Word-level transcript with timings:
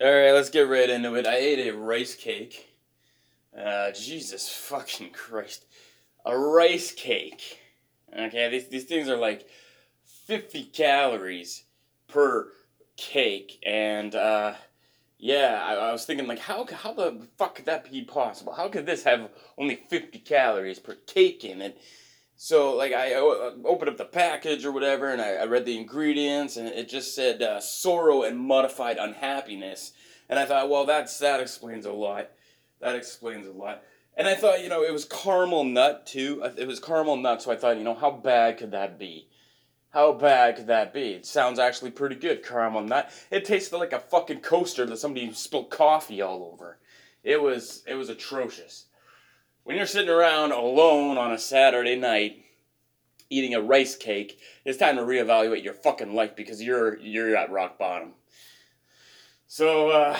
All 0.00 0.06
right, 0.06 0.30
let's 0.30 0.48
get 0.48 0.68
right 0.68 0.88
into 0.88 1.16
it. 1.16 1.26
I 1.26 1.34
ate 1.38 1.66
a 1.66 1.76
rice 1.76 2.14
cake. 2.14 2.72
Uh, 3.56 3.90
Jesus 3.90 4.48
fucking 4.48 5.10
Christ. 5.10 5.64
A 6.24 6.38
rice 6.38 6.92
cake. 6.92 7.58
Okay, 8.16 8.48
these, 8.48 8.68
these 8.68 8.84
things 8.84 9.08
are 9.08 9.16
like 9.16 9.48
50 10.04 10.66
calories 10.66 11.64
per 12.06 12.52
cake. 12.96 13.60
And, 13.66 14.14
uh, 14.14 14.54
yeah, 15.18 15.64
I, 15.66 15.74
I 15.74 15.90
was 15.90 16.04
thinking, 16.04 16.28
like, 16.28 16.38
how, 16.38 16.64
how 16.72 16.92
the 16.92 17.26
fuck 17.36 17.56
could 17.56 17.66
that 17.66 17.90
be 17.90 18.04
possible? 18.04 18.52
How 18.52 18.68
could 18.68 18.86
this 18.86 19.02
have 19.02 19.28
only 19.58 19.74
50 19.74 20.20
calories 20.20 20.78
per 20.78 20.94
cake 21.08 21.44
in 21.44 21.60
it? 21.60 21.76
So, 22.40 22.76
like, 22.76 22.92
I 22.92 23.14
opened 23.14 23.90
up 23.90 23.96
the 23.96 24.04
package 24.04 24.64
or 24.64 24.70
whatever, 24.70 25.10
and 25.10 25.20
I, 25.20 25.32
I 25.32 25.46
read 25.46 25.64
the 25.64 25.76
ingredients, 25.76 26.56
and 26.56 26.68
it 26.68 26.88
just 26.88 27.12
said 27.12 27.42
uh, 27.42 27.58
sorrow 27.58 28.22
and 28.22 28.38
modified 28.38 28.96
unhappiness. 28.96 29.92
And 30.28 30.38
I 30.38 30.44
thought, 30.44 30.70
well, 30.70 30.86
that's 30.86 31.18
that 31.18 31.40
explains 31.40 31.84
a 31.84 31.92
lot. 31.92 32.30
That 32.80 32.94
explains 32.94 33.48
a 33.48 33.50
lot. 33.50 33.82
And 34.16 34.28
I 34.28 34.36
thought, 34.36 34.62
you 34.62 34.68
know, 34.68 34.84
it 34.84 34.92
was 34.92 35.04
caramel 35.04 35.64
nut 35.64 36.06
too. 36.06 36.40
It 36.56 36.68
was 36.68 36.78
caramel 36.78 37.16
nut, 37.16 37.42
so 37.42 37.50
I 37.50 37.56
thought, 37.56 37.76
you 37.76 37.82
know, 37.82 37.96
how 37.96 38.12
bad 38.12 38.56
could 38.56 38.70
that 38.70 39.00
be? 39.00 39.26
How 39.90 40.12
bad 40.12 40.54
could 40.54 40.68
that 40.68 40.94
be? 40.94 41.14
It 41.14 41.26
sounds 41.26 41.58
actually 41.58 41.90
pretty 41.90 42.14
good, 42.14 42.46
caramel 42.46 42.84
nut. 42.84 43.10
It 43.32 43.46
tasted 43.46 43.78
like 43.78 43.92
a 43.92 43.98
fucking 43.98 44.42
coaster 44.42 44.86
that 44.86 44.98
somebody 44.98 45.32
spilled 45.32 45.70
coffee 45.70 46.22
all 46.22 46.48
over. 46.52 46.78
It 47.24 47.42
was 47.42 47.82
it 47.84 47.94
was 47.94 48.08
atrocious 48.08 48.84
when 49.68 49.76
you're 49.76 49.84
sitting 49.84 50.08
around 50.08 50.50
alone 50.50 51.18
on 51.18 51.30
a 51.30 51.38
Saturday 51.38 51.94
night 51.94 52.42
eating 53.28 53.52
a 53.52 53.60
rice 53.60 53.94
cake, 53.94 54.40
it's 54.64 54.78
time 54.78 54.96
to 54.96 55.02
reevaluate 55.02 55.62
your 55.62 55.74
fucking 55.74 56.14
life 56.14 56.34
because 56.34 56.62
you're 56.62 56.96
you're 57.00 57.36
at 57.36 57.50
rock 57.50 57.78
bottom. 57.78 58.14
So 59.46 59.90
uh, 59.90 60.18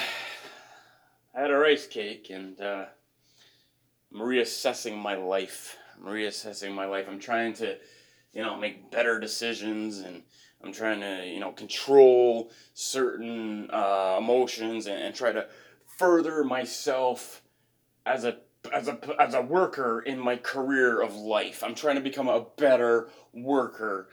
I 1.34 1.40
had 1.40 1.50
a 1.50 1.56
rice 1.56 1.86
cake 1.86 2.28
and 2.28 2.60
uh, 2.60 2.84
I'm 4.12 4.20
reassessing 4.20 4.98
my 4.98 5.14
life. 5.14 5.78
I'm 5.96 6.04
reassessing 6.04 6.74
my 6.74 6.84
life. 6.84 7.06
I'm 7.08 7.18
trying 7.18 7.54
to, 7.54 7.78
you 8.34 8.42
know, 8.42 8.54
make 8.58 8.90
better 8.90 9.18
decisions 9.18 10.00
and 10.00 10.24
I'm 10.62 10.74
trying 10.74 11.00
to, 11.00 11.26
you 11.26 11.40
know, 11.40 11.52
control 11.52 12.50
certain 12.74 13.70
uh, 13.70 14.16
emotions 14.18 14.88
and, 14.88 15.00
and 15.00 15.14
try 15.14 15.32
to 15.32 15.46
further 15.96 16.44
myself 16.44 17.40
as 18.04 18.24
a 18.24 18.40
as 18.72 18.88
a 18.88 18.98
as 19.20 19.34
a 19.34 19.42
worker 19.42 20.00
in 20.00 20.18
my 20.18 20.36
career 20.36 21.00
of 21.00 21.14
life. 21.14 21.62
I'm 21.62 21.74
trying 21.74 21.96
to 21.96 22.02
become 22.02 22.28
a 22.28 22.46
better 22.56 23.08
worker 23.32 24.08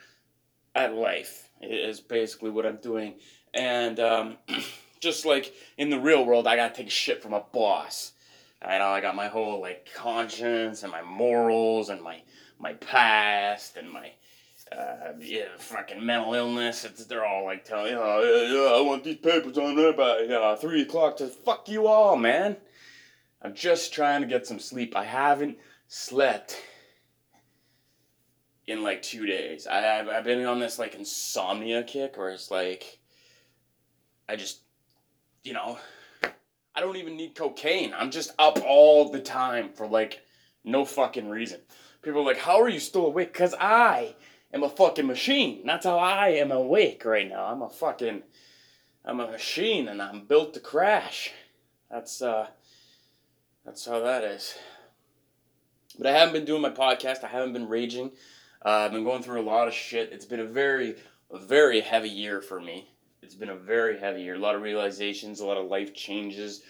at 0.74 0.94
life. 0.94 1.50
Is 1.62 2.02
basically 2.02 2.52
what 2.52 2.66
I'm 2.66 2.78
doing, 2.78 3.16
and 3.54 4.00
um, 4.00 4.38
just 5.00 5.26
like 5.26 5.54
in 5.78 5.90
the 5.90 6.00
real 6.00 6.26
world, 6.26 6.48
I 6.48 6.56
gotta 6.56 6.74
take 6.74 6.92
shit 6.92 7.22
from 7.22 7.34
a 7.34 7.44
boss. 7.52 8.12
I 8.62 8.78
know 8.80 8.88
I 8.88 9.02
got 9.02 9.16
my 9.16 9.28
whole 9.28 9.62
like 9.62 9.90
conscience 9.96 10.84
and 10.84 10.92
my 10.92 11.02
morals 11.02 11.90
and 11.90 12.02
my 12.02 12.22
my 12.60 12.74
past 12.74 13.78
and 13.78 13.90
my 13.90 14.12
uh, 14.72 15.14
yeah, 15.20 15.46
fucking 15.58 16.04
mental 16.04 16.34
illness. 16.34 16.86
It's, 16.86 17.06
they're 17.06 17.26
all 17.26 17.46
like 17.46 17.66
telling 17.66 17.92
you, 17.92 18.00
oh, 18.00 18.22
yeah, 18.22 18.54
yeah, 18.54 18.78
I 18.78 18.82
want 18.82 19.04
these 19.04 19.18
papers 19.18 19.58
on 19.58 19.76
there 19.76 19.94
by 19.94 20.26
uh, 20.26 20.56
three 20.56 20.82
o'clock. 20.82 21.18
To 21.18 21.28
fuck 21.28 21.70
you 21.70 21.88
all, 21.88 22.16
man. 22.16 22.58
I'm 23.46 23.54
just 23.54 23.94
trying 23.94 24.22
to 24.22 24.28
get 24.28 24.48
some 24.48 24.58
sleep. 24.58 24.96
I 24.96 25.04
haven't 25.04 25.60
slept 25.88 26.60
in 28.66 28.82
like 28.82 29.04
two 29.04 29.28
days. 29.28 29.68
I, 29.68 29.82
have 29.82 30.10
I've 30.10 30.24
been 30.24 30.44
on 30.48 30.60
this 30.60 30.80
like 30.80 30.96
insomnia 30.96 31.84
kick 31.84 32.18
where 32.18 32.32
it's 32.32 32.50
like, 32.50 32.98
I 34.28 34.36
just, 34.36 34.62
you 35.44 35.54
know, 35.54 35.78
I 36.74 36.80
don't 36.80 36.96
even 36.96 37.18
need 37.18 37.36
cocaine. 37.36 37.94
I'm 37.96 38.10
just 38.10 38.32
up 38.40 38.58
all 38.66 39.12
the 39.12 39.22
time 39.22 39.70
for 39.76 39.86
like 39.86 40.22
no 40.64 40.84
fucking 40.84 41.30
reason. 41.30 41.60
People 42.02 42.22
are 42.22 42.26
like, 42.26 42.40
how 42.40 42.60
are 42.60 42.70
you 42.70 42.80
still 42.80 43.06
awake? 43.06 43.32
Because 43.32 43.54
I 43.54 44.16
am 44.52 44.64
a 44.64 44.70
fucking 44.70 45.06
machine. 45.06 45.68
That's 45.68 45.86
how 45.86 46.00
I 46.00 46.30
am 46.30 46.52
awake 46.52 47.06
right 47.06 47.30
now. 47.30 47.46
I'm 47.46 47.62
a 47.62 47.70
fucking, 47.70 48.24
I'm 49.06 49.20
a 49.20 49.30
machine 49.30 49.88
and 49.88 50.02
I'm 50.02 50.26
built 50.26 50.56
to 50.56 50.60
crash. 50.60 51.32
That's, 51.92 52.24
uh, 52.24 52.48
that's 53.66 53.86
how 53.86 54.00
that 54.02 54.24
is. 54.24 54.56
But 55.98 56.08
I 56.08 56.12
haven't 56.12 56.34
been 56.34 56.46
doing 56.46 56.62
my 56.62 56.70
podcast. 56.70 57.24
I 57.24 57.28
haven't 57.28 57.54
been 57.54 57.68
raging. 57.68 58.12
Uh, 58.64 58.70
I've 58.70 58.92
been 58.92 59.04
going 59.04 59.24
through 59.24 59.42
a 59.42 59.44
lot 59.44 59.68
of 59.68 59.74
shit. 59.74 60.12
It's 60.12 60.26
been 60.26 60.40
a 60.40 60.46
very, 60.46 60.96
very 61.32 61.82
heavy 61.82 62.10
year 62.10 62.42
for 62.42 62.60
me. 62.60 62.90
It's 63.22 63.36
been 63.36 63.50
a 63.50 63.56
very 63.56 64.00
heavy 64.00 64.22
year. 64.22 64.36
A 64.36 64.40
lot 64.40 64.56
of 64.56 64.62
realizations, 64.62 65.40
a 65.40 65.46
lot 65.46 65.58
of 65.58 65.68
life 65.68 65.94
changes, 65.94 66.62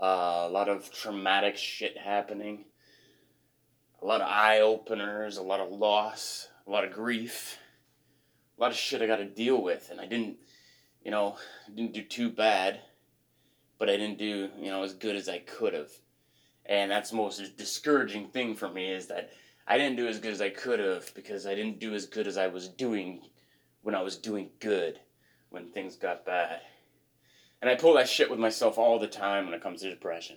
uh, 0.00 0.44
a 0.46 0.48
lot 0.48 0.68
of 0.68 0.92
traumatic 0.92 1.56
shit 1.56 1.96
happening, 1.96 2.66
a 4.00 4.06
lot 4.06 4.20
of 4.20 4.28
eye 4.28 4.60
openers, 4.60 5.38
a 5.38 5.42
lot 5.42 5.60
of 5.60 5.70
loss, 5.70 6.48
a 6.66 6.70
lot 6.70 6.84
of 6.84 6.92
grief, 6.92 7.58
a 8.56 8.60
lot 8.60 8.70
of 8.70 8.76
shit 8.76 9.02
I 9.02 9.06
got 9.06 9.16
to 9.16 9.24
deal 9.24 9.60
with. 9.60 9.88
And 9.90 10.00
I 10.00 10.06
didn't, 10.06 10.36
you 11.04 11.10
know, 11.10 11.36
didn't 11.74 11.94
do 11.94 12.02
too 12.02 12.30
bad, 12.30 12.80
but 13.78 13.88
I 13.88 13.96
didn't 13.96 14.18
do, 14.18 14.50
you 14.58 14.70
know, 14.70 14.82
as 14.82 14.94
good 14.94 15.16
as 15.16 15.28
I 15.28 15.38
could 15.38 15.74
have. 15.74 15.90
And 16.66 16.90
that's 16.90 17.10
the 17.10 17.16
most 17.16 17.56
discouraging 17.56 18.28
thing 18.28 18.54
for 18.54 18.68
me 18.68 18.90
is 18.90 19.06
that 19.08 19.30
I 19.66 19.78
didn't 19.78 19.96
do 19.96 20.08
as 20.08 20.18
good 20.18 20.32
as 20.32 20.40
I 20.40 20.50
could 20.50 20.80
have 20.80 21.14
because 21.14 21.46
I 21.46 21.54
didn't 21.54 21.78
do 21.78 21.94
as 21.94 22.06
good 22.06 22.26
as 22.26 22.36
I 22.36 22.48
was 22.48 22.68
doing 22.68 23.22
when 23.82 23.94
I 23.94 24.02
was 24.02 24.16
doing 24.16 24.50
good 24.60 24.98
when 25.50 25.70
things 25.70 25.96
got 25.96 26.24
bad. 26.24 26.60
And 27.60 27.70
I 27.70 27.76
pull 27.76 27.94
that 27.94 28.08
shit 28.08 28.30
with 28.30 28.38
myself 28.38 28.76
all 28.76 28.98
the 28.98 29.06
time 29.06 29.44
when 29.44 29.54
it 29.54 29.62
comes 29.62 29.82
to 29.82 29.90
depression. 29.90 30.36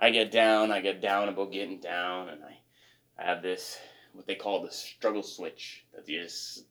I 0.00 0.10
get 0.10 0.30
down, 0.30 0.70
I 0.70 0.80
get 0.80 1.00
down 1.00 1.28
about 1.28 1.52
getting 1.52 1.80
down, 1.80 2.28
and 2.28 2.42
I, 2.44 2.58
I 3.18 3.26
have 3.26 3.42
this, 3.42 3.78
what 4.12 4.26
they 4.26 4.34
call 4.34 4.62
the 4.62 4.70
struggle 4.70 5.22
switch, 5.22 5.84
that 5.94 6.06
just 6.06 6.64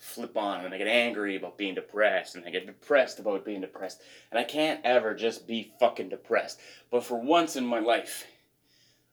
flip 0.00 0.36
on 0.36 0.64
and 0.64 0.74
I 0.74 0.78
get 0.78 0.88
angry 0.88 1.36
about 1.36 1.58
being 1.58 1.74
depressed 1.74 2.34
and 2.34 2.44
I 2.44 2.50
get 2.50 2.66
depressed 2.66 3.20
about 3.20 3.44
being 3.44 3.60
depressed. 3.60 4.00
And 4.30 4.40
I 4.40 4.44
can't 4.44 4.80
ever 4.84 5.14
just 5.14 5.46
be 5.46 5.72
fucking 5.78 6.08
depressed. 6.08 6.58
But 6.90 7.04
for 7.04 7.20
once 7.20 7.54
in 7.54 7.64
my 7.64 7.78
life, 7.78 8.26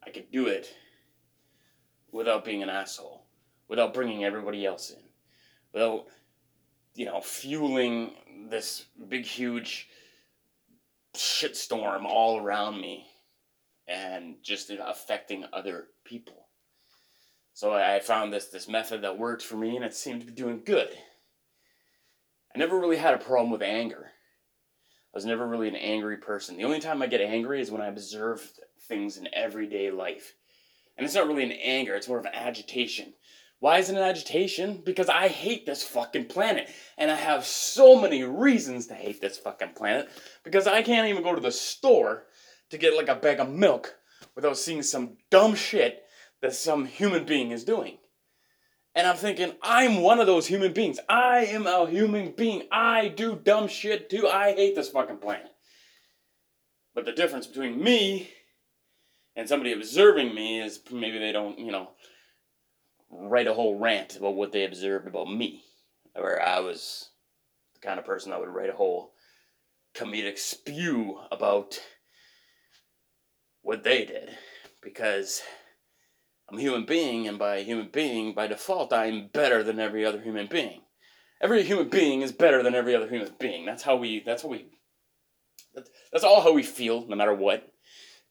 I 0.05 0.09
could 0.09 0.31
do 0.31 0.47
it 0.47 0.73
without 2.11 2.45
being 2.45 2.63
an 2.63 2.69
asshole, 2.69 3.25
without 3.67 3.93
bringing 3.93 4.23
everybody 4.23 4.65
else 4.65 4.89
in, 4.89 5.03
without, 5.73 6.05
you 6.95 7.05
know, 7.05 7.19
fueling 7.19 8.13
this 8.49 8.85
big, 9.09 9.25
huge 9.25 9.89
shitstorm 11.13 12.05
all 12.05 12.39
around 12.39 12.79
me 12.79 13.07
and 13.87 14.35
just 14.41 14.69
affecting 14.69 15.45
other 15.51 15.87
people. 16.05 16.46
So 17.57 17.73
I 17.73 17.99
found 18.01 18.31
this 18.31 18.45
this 18.45 18.67
method 18.67 19.01
that 19.01 19.17
worked 19.17 19.41
for 19.41 19.57
me, 19.57 19.75
and 19.75 19.83
it 19.83 19.95
seemed 19.95 20.21
to 20.21 20.27
be 20.27 20.31
doing 20.31 20.61
good. 20.63 20.89
I 22.53 22.59
never 22.59 22.79
really 22.79 22.97
had 22.97 23.15
a 23.15 23.17
problem 23.17 23.49
with 23.49 23.63
anger. 23.63 24.11
I 25.11 25.17
was 25.17 25.25
never 25.25 25.47
really 25.47 25.67
an 25.67 25.75
angry 25.75 26.17
person. 26.17 26.55
The 26.55 26.65
only 26.65 26.79
time 26.79 27.01
I 27.01 27.07
get 27.07 27.19
angry 27.19 27.59
is 27.59 27.71
when 27.71 27.81
I 27.81 27.87
observe 27.87 28.47
things 28.87 29.17
in 29.17 29.27
everyday 29.33 29.89
life. 29.89 30.35
And 30.95 31.03
it's 31.03 31.15
not 31.15 31.25
really 31.25 31.45
an 31.45 31.51
anger, 31.51 31.95
it's 31.95 32.07
more 32.07 32.19
of 32.19 32.25
an 32.25 32.35
agitation. 32.35 33.15
Why 33.57 33.79
is 33.79 33.89
it 33.89 33.97
an 33.97 34.03
agitation? 34.03 34.83
Because 34.85 35.09
I 35.09 35.27
hate 35.27 35.65
this 35.65 35.81
fucking 35.81 36.25
planet. 36.25 36.69
And 36.95 37.09
I 37.09 37.15
have 37.15 37.43
so 37.43 37.99
many 37.99 38.21
reasons 38.21 38.85
to 38.85 38.93
hate 38.93 39.19
this 39.19 39.39
fucking 39.39 39.73
planet. 39.75 40.09
Because 40.43 40.67
I 40.67 40.83
can't 40.83 41.07
even 41.07 41.23
go 41.23 41.33
to 41.33 41.41
the 41.41 41.51
store 41.51 42.25
to 42.69 42.77
get 42.77 42.95
like 42.95 43.09
a 43.09 43.15
bag 43.15 43.39
of 43.39 43.49
milk 43.49 43.95
without 44.35 44.57
seeing 44.57 44.83
some 44.83 45.17
dumb 45.31 45.55
shit 45.55 46.03
that 46.41 46.53
some 46.53 46.85
human 46.85 47.25
being 47.25 47.51
is 47.51 47.63
doing. 47.63 47.97
And 48.95 49.05
I'm 49.05 49.15
thinking, 49.15 49.53
I'm 49.61 50.01
one 50.01 50.19
of 50.19 50.25
those 50.25 50.47
human 50.47 50.73
beings. 50.73 50.99
I 51.07 51.45
am 51.45 51.67
a 51.67 51.87
human 51.87 52.31
being. 52.31 52.63
I 52.71 53.09
do 53.09 53.35
dumb 53.35 53.67
shit 53.67 54.09
too. 54.09 54.27
I 54.27 54.53
hate 54.53 54.75
this 54.75 54.89
fucking 54.89 55.17
planet. 55.17 55.51
But 56.95 57.05
the 57.05 57.11
difference 57.11 57.45
between 57.45 57.83
me 57.83 58.29
and 59.35 59.47
somebody 59.47 59.71
observing 59.71 60.33
me 60.33 60.59
is 60.59 60.79
maybe 60.91 61.19
they 61.19 61.31
don't, 61.31 61.59
you 61.59 61.71
know, 61.71 61.91
write 63.11 63.45
a 63.45 63.53
whole 63.53 63.77
rant 63.77 64.17
about 64.17 64.33
what 64.33 64.51
they 64.51 64.65
observed 64.65 65.07
about 65.07 65.31
me. 65.31 65.63
Where 66.15 66.41
I 66.41 66.59
was 66.61 67.11
the 67.75 67.87
kind 67.87 67.99
of 67.99 68.05
person 68.05 68.31
that 68.31 68.39
would 68.39 68.49
write 68.49 68.71
a 68.71 68.75
whole 68.75 69.13
comedic 69.95 70.39
spew 70.39 71.19
about 71.31 71.79
what 73.61 73.83
they 73.83 74.05
did. 74.05 74.31
Because 74.81 75.43
I'm 76.49 76.57
a 76.57 76.61
human 76.61 76.85
being, 76.85 77.27
and 77.27 77.37
by 77.37 77.63
human 77.63 77.89
being, 77.91 78.33
by 78.33 78.47
default, 78.47 78.93
I'm 78.93 79.27
better 79.27 79.63
than 79.63 79.79
every 79.79 80.05
other 80.05 80.21
human 80.21 80.47
being. 80.47 80.81
Every 81.41 81.63
human 81.63 81.89
being 81.89 82.21
is 82.21 82.31
better 82.31 82.63
than 82.63 82.73
every 82.73 82.95
other 82.95 83.07
human 83.07 83.31
being. 83.39 83.65
That's 83.65 83.83
how 83.83 83.97
we. 83.97 84.23
That's 84.25 84.43
how 84.43 84.49
we. 84.49 84.67
That's 86.11 86.23
all 86.23 86.41
how 86.41 86.53
we 86.53 86.63
feel, 86.63 87.05
no 87.05 87.15
matter 87.15 87.33
what. 87.33 87.71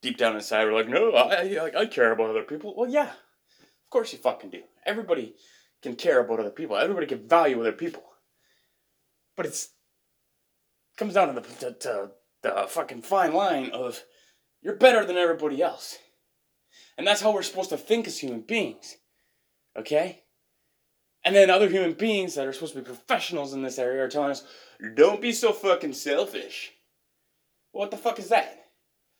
Deep 0.02 0.16
down 0.16 0.34
inside, 0.34 0.64
we're 0.64 0.74
like, 0.74 0.88
no, 0.88 1.12
I, 1.12 1.56
I, 1.56 1.80
I 1.80 1.86
care 1.86 2.12
about 2.12 2.30
other 2.30 2.42
people. 2.42 2.74
Well, 2.76 2.90
yeah, 2.90 3.08
of 3.08 3.90
course 3.90 4.12
you 4.12 4.18
fucking 4.18 4.50
do. 4.50 4.62
Everybody 4.84 5.34
can 5.82 5.96
care 5.96 6.20
about 6.20 6.40
other 6.40 6.50
people. 6.50 6.76
Everybody 6.76 7.06
can 7.06 7.28
value 7.28 7.60
other 7.60 7.72
people. 7.72 8.02
But 9.36 9.46
it's 9.46 9.66
it 9.66 10.96
comes 10.96 11.14
down 11.14 11.34
to 11.34 11.40
the 11.40 11.48
to, 11.48 11.72
to 11.72 12.10
the 12.42 12.66
fucking 12.68 13.02
fine 13.02 13.34
line 13.34 13.70
of 13.70 14.02
you're 14.62 14.76
better 14.76 15.04
than 15.04 15.16
everybody 15.16 15.62
else. 15.62 15.98
And 16.98 17.06
that's 17.06 17.20
how 17.20 17.32
we're 17.32 17.42
supposed 17.42 17.70
to 17.70 17.76
think 17.76 18.06
as 18.06 18.18
human 18.18 18.40
beings. 18.40 18.96
Okay? 19.76 20.22
And 21.24 21.34
then 21.34 21.50
other 21.50 21.68
human 21.68 21.94
beings 21.94 22.34
that 22.34 22.46
are 22.46 22.52
supposed 22.52 22.74
to 22.74 22.80
be 22.80 22.84
professionals 22.84 23.52
in 23.52 23.62
this 23.62 23.78
area 23.78 24.04
are 24.04 24.08
telling 24.08 24.30
us, 24.30 24.44
don't 24.94 25.20
be 25.20 25.32
so 25.32 25.52
fucking 25.52 25.92
selfish. 25.92 26.72
what 27.72 27.90
the 27.90 27.96
fuck 27.96 28.18
is 28.18 28.28
that? 28.28 28.66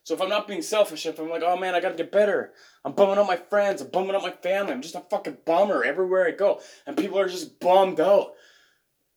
So 0.03 0.13
if 0.13 0.21
I'm 0.21 0.29
not 0.29 0.47
being 0.47 0.61
selfish, 0.61 1.05
if 1.05 1.19
I'm 1.19 1.29
like, 1.29 1.43
oh 1.45 1.57
man, 1.57 1.75
I 1.75 1.81
gotta 1.81 1.95
get 1.95 2.13
better, 2.13 2.53
I'm 2.85 2.93
bumming 2.93 3.17
out 3.17 3.27
my 3.27 3.35
friends, 3.35 3.81
I'm 3.81 3.89
bumming 3.89 4.15
out 4.15 4.21
my 4.21 4.31
family, 4.31 4.71
I'm 4.71 4.81
just 4.81 4.95
a 4.95 5.01
fucking 5.01 5.39
bummer 5.45 5.83
everywhere 5.83 6.25
I 6.25 6.31
go, 6.31 6.61
and 6.85 6.95
people 6.95 7.19
are 7.19 7.27
just 7.27 7.59
bummed 7.59 7.99
out. 7.99 8.31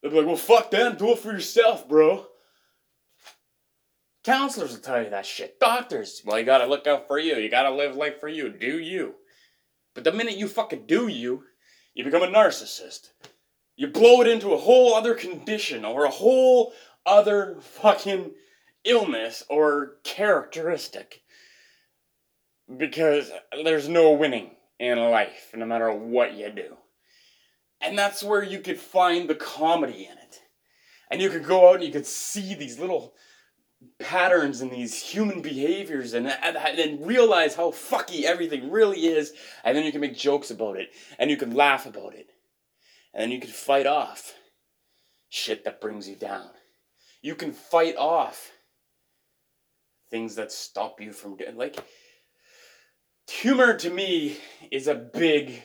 They'll 0.03 0.11
be 0.11 0.19
like, 0.19 0.27
well, 0.27 0.35
fuck 0.35 0.73
them, 0.73 0.97
do 0.97 1.13
it 1.13 1.21
for 1.21 1.31
yourself, 1.31 1.89
bro. 1.89 2.27
Counselors 4.23 4.73
will 4.73 4.81
tell 4.81 5.03
you 5.03 5.11
that 5.11 5.25
shit. 5.25 5.59
Doctors, 5.59 6.23
well, 6.25 6.39
you 6.39 6.45
gotta 6.45 6.67
look 6.67 6.87
out 6.87 7.07
for 7.07 7.19
you. 7.19 7.37
You 7.37 7.49
gotta 7.49 7.71
live 7.71 7.97
life 7.97 8.21
for 8.21 8.29
you. 8.29 8.51
Do 8.51 8.79
you. 8.79 9.15
But 9.95 10.05
the 10.05 10.13
minute 10.13 10.37
you 10.37 10.47
fucking 10.47 10.87
do 10.87 11.09
you, 11.09 11.45
you 11.95 12.05
become 12.05 12.23
a 12.23 12.27
narcissist. 12.27 13.11
You 13.77 13.89
blow 13.89 14.21
it 14.21 14.29
into 14.29 14.53
a 14.53 14.59
whole 14.59 14.95
other 14.95 15.15
condition 15.15 15.85
or 15.85 16.05
a 16.05 16.11
whole 16.11 16.75
other 17.07 17.57
fucking 17.61 18.33
illness 18.85 19.43
or 19.49 19.97
characteristic. 20.05 21.23
Because 22.77 23.33
there's 23.65 23.89
no 23.89 24.13
winning 24.13 24.51
in 24.79 24.99
life, 24.99 25.51
no 25.55 25.65
matter 25.67 25.93
what 25.93 26.35
you 26.35 26.51
do. 26.51 26.77
And 27.81 27.99
that's 27.99 28.23
where 28.23 28.43
you 28.43 28.61
could 28.61 28.79
find 28.79 29.29
the 29.29 29.35
comedy 29.35 30.07
in 30.11 30.19
it. 30.19 30.41
And 31.11 31.21
you 31.21 31.31
could 31.31 31.47
go 31.47 31.71
out 31.71 31.77
and 31.77 31.85
you 31.85 31.91
could 31.91 32.07
see 32.07 32.55
these 32.55 32.79
little 32.79 33.15
patterns 33.99 34.61
in 34.61 34.71
these 34.71 35.01
human 35.03 35.41
behaviors 35.43 36.15
and, 36.15 36.27
and, 36.27 36.57
and 36.57 37.07
realize 37.07 37.55
how 37.55 37.71
fucky 37.71 38.25
everything 38.25 38.71
really 38.71 39.07
is. 39.07 39.33
And 39.65 39.77
then 39.77 39.85
you 39.85 39.93
can 39.93 40.01
make 40.01 40.17
jokes 40.17 40.51
about 40.51 40.77
it. 40.77 40.91
And 41.19 41.31
you 41.31 41.37
can 41.37 41.55
laugh 41.55 41.87
about 41.87 42.15
it. 42.15 42.29
And 43.15 43.23
then 43.23 43.31
you 43.31 43.41
can 43.41 43.51
fight 43.51 43.87
off 43.87 44.35
shit 45.29 45.65
that 45.65 45.81
brings 45.81 46.09
you 46.09 46.17
down. 46.17 46.51
You 47.23 47.35
can 47.35 47.53
fight 47.53 47.97
off 47.97 48.51
things 50.11 50.35
that 50.35 50.53
stop 50.53 51.01
you 51.01 51.13
from 51.13 51.37
doing 51.37 51.57
like 51.57 51.77
humor 53.29 53.77
to 53.77 53.89
me 53.89 54.37
is 54.73 54.89
a 54.89 54.95
big 54.95 55.63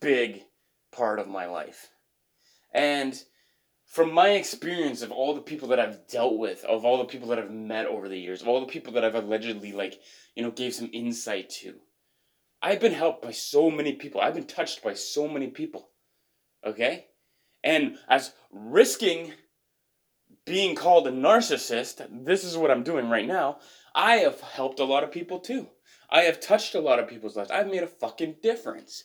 big 0.00 0.42
part 0.92 1.18
of 1.18 1.26
my 1.26 1.46
life 1.46 1.88
and 2.72 3.20
from 3.88 4.12
my 4.12 4.30
experience 4.30 5.00
of 5.00 5.10
all 5.10 5.34
the 5.34 5.40
people 5.40 5.68
that 5.68 5.80
I've 5.80 6.06
dealt 6.08 6.36
with, 6.36 6.62
of 6.64 6.84
all 6.84 6.98
the 6.98 7.06
people 7.06 7.28
that 7.28 7.38
I've 7.38 7.50
met 7.50 7.86
over 7.86 8.06
the 8.06 8.18
years, 8.18 8.42
of 8.42 8.48
all 8.48 8.60
the 8.60 8.66
people 8.66 8.92
that 8.92 9.04
I've 9.04 9.14
allegedly 9.14 9.72
like, 9.72 9.98
you 10.36 10.42
know, 10.42 10.50
gave 10.50 10.74
some 10.74 10.90
insight 10.92 11.48
to, 11.62 11.74
I've 12.60 12.80
been 12.80 12.92
helped 12.92 13.22
by 13.22 13.30
so 13.30 13.70
many 13.70 13.94
people. 13.94 14.20
I've 14.20 14.34
been 14.34 14.46
touched 14.46 14.82
by 14.82 14.92
so 14.92 15.26
many 15.26 15.48
people. 15.48 15.88
Okay? 16.66 17.06
And 17.64 17.96
as 18.08 18.32
risking 18.52 19.32
being 20.44 20.74
called 20.74 21.06
a 21.06 21.10
narcissist, 21.10 22.06
this 22.26 22.44
is 22.44 22.58
what 22.58 22.70
I'm 22.70 22.82
doing 22.82 23.08
right 23.08 23.26
now. 23.26 23.58
I 23.94 24.16
have 24.16 24.40
helped 24.42 24.80
a 24.80 24.84
lot 24.84 25.02
of 25.02 25.10
people 25.10 25.40
too. 25.40 25.66
I 26.10 26.22
have 26.22 26.40
touched 26.40 26.74
a 26.74 26.80
lot 26.80 26.98
of 26.98 27.08
people's 27.08 27.36
lives. 27.36 27.50
I've 27.50 27.70
made 27.70 27.82
a 27.82 27.88
fucking 27.88 28.36
difference. 28.42 29.04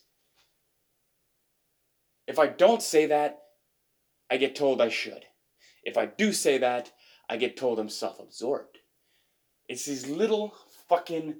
If 2.27 2.37
I 2.37 2.47
don't 2.47 2.81
say 2.81 3.05
that, 3.07 3.42
I 4.29 4.37
get 4.37 4.55
told 4.55 4.81
I 4.81 4.89
should. 4.89 5.25
If 5.83 5.97
I 5.97 6.05
do 6.05 6.31
say 6.31 6.57
that, 6.57 6.91
I 7.29 7.37
get 7.37 7.57
told 7.57 7.79
I'm 7.79 7.89
self 7.89 8.19
absorbed. 8.19 8.79
It's 9.67 9.85
these 9.85 10.07
little 10.07 10.53
fucking 10.87 11.35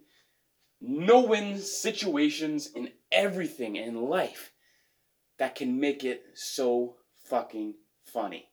no 0.81 1.21
win 1.21 1.57
situations 1.57 2.69
in 2.75 2.91
everything 3.11 3.77
in 3.77 4.09
life 4.09 4.51
that 5.39 5.55
can 5.55 5.79
make 5.79 6.03
it 6.03 6.23
so 6.33 6.97
fucking 7.25 7.75
funny. 8.03 8.49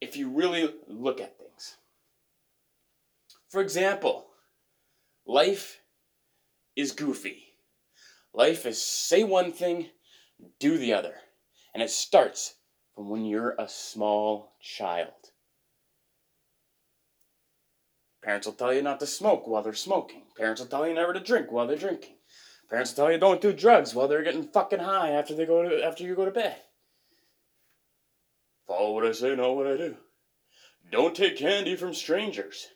If 0.00 0.16
you 0.16 0.30
really 0.30 0.72
look 0.86 1.20
at 1.20 1.36
things. 1.38 1.76
For 3.48 3.60
example, 3.60 4.28
life 5.26 5.80
is 6.76 6.92
goofy. 6.92 7.54
Life 8.32 8.64
is 8.64 8.80
say 8.80 9.24
one 9.24 9.52
thing, 9.52 9.88
do 10.60 10.78
the 10.78 10.92
other. 10.92 11.14
And 11.74 11.82
it 11.82 11.90
starts 11.90 12.54
from 13.00 13.08
when 13.08 13.24
you're 13.24 13.54
a 13.58 13.66
small 13.66 14.52
child. 14.60 15.30
Parents 18.22 18.46
will 18.46 18.52
tell 18.52 18.74
you 18.74 18.82
not 18.82 19.00
to 19.00 19.06
smoke 19.06 19.48
while 19.48 19.62
they're 19.62 19.72
smoking. 19.72 20.24
Parents 20.36 20.60
will 20.60 20.68
tell 20.68 20.86
you 20.86 20.92
never 20.92 21.14
to 21.14 21.20
drink 21.20 21.50
while 21.50 21.66
they're 21.66 21.78
drinking. 21.78 22.16
Parents 22.68 22.90
will 22.90 23.04
tell 23.04 23.12
you 23.12 23.18
don't 23.18 23.40
do 23.40 23.54
drugs 23.54 23.94
while 23.94 24.06
they're 24.06 24.22
getting 24.22 24.42
fucking 24.42 24.80
high 24.80 25.12
after 25.12 25.34
they 25.34 25.46
go 25.46 25.66
to 25.66 25.82
after 25.82 26.04
you 26.04 26.14
go 26.14 26.26
to 26.26 26.30
bed. 26.30 26.56
Follow 28.66 28.92
what 28.92 29.06
I 29.06 29.12
say, 29.12 29.34
not 29.34 29.56
what 29.56 29.66
I 29.66 29.78
do. 29.78 29.96
Don't 30.92 31.16
take 31.16 31.38
candy 31.38 31.76
from 31.76 31.94
strangers. 31.94 32.66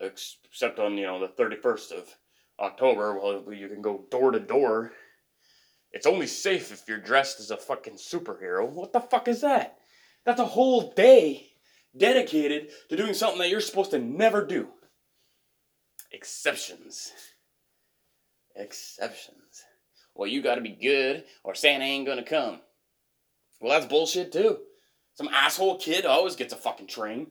Except 0.00 0.80
on, 0.80 0.98
you 0.98 1.06
know, 1.06 1.20
the 1.20 1.28
31st 1.40 1.92
of 1.92 2.16
October, 2.58 3.16
well, 3.16 3.44
you 3.52 3.68
can 3.68 3.80
go 3.80 4.06
door 4.10 4.32
to 4.32 4.40
door 4.40 4.90
it's 5.96 6.06
only 6.06 6.26
safe 6.26 6.72
if 6.72 6.86
you're 6.86 6.98
dressed 6.98 7.40
as 7.40 7.50
a 7.50 7.56
fucking 7.56 7.94
superhero. 7.94 8.68
What 8.68 8.92
the 8.92 9.00
fuck 9.00 9.28
is 9.28 9.40
that? 9.40 9.78
That's 10.26 10.38
a 10.38 10.44
whole 10.44 10.92
day 10.92 11.52
dedicated 11.96 12.68
to 12.90 12.98
doing 12.98 13.14
something 13.14 13.38
that 13.38 13.48
you're 13.48 13.62
supposed 13.62 13.92
to 13.92 13.98
never 13.98 14.44
do. 14.44 14.68
Exceptions. 16.12 17.12
Exceptions. 18.54 19.64
Well, 20.14 20.28
you 20.28 20.42
gotta 20.42 20.60
be 20.60 20.78
good 20.78 21.24
or 21.42 21.54
Santa 21.54 21.84
ain't 21.84 22.06
gonna 22.06 22.22
come. 22.22 22.60
Well, 23.58 23.72
that's 23.72 23.90
bullshit 23.90 24.32
too. 24.32 24.58
Some 25.14 25.28
asshole 25.28 25.78
kid 25.78 26.04
always 26.04 26.36
gets 26.36 26.52
a 26.52 26.56
fucking 26.56 26.88
train. 26.88 27.28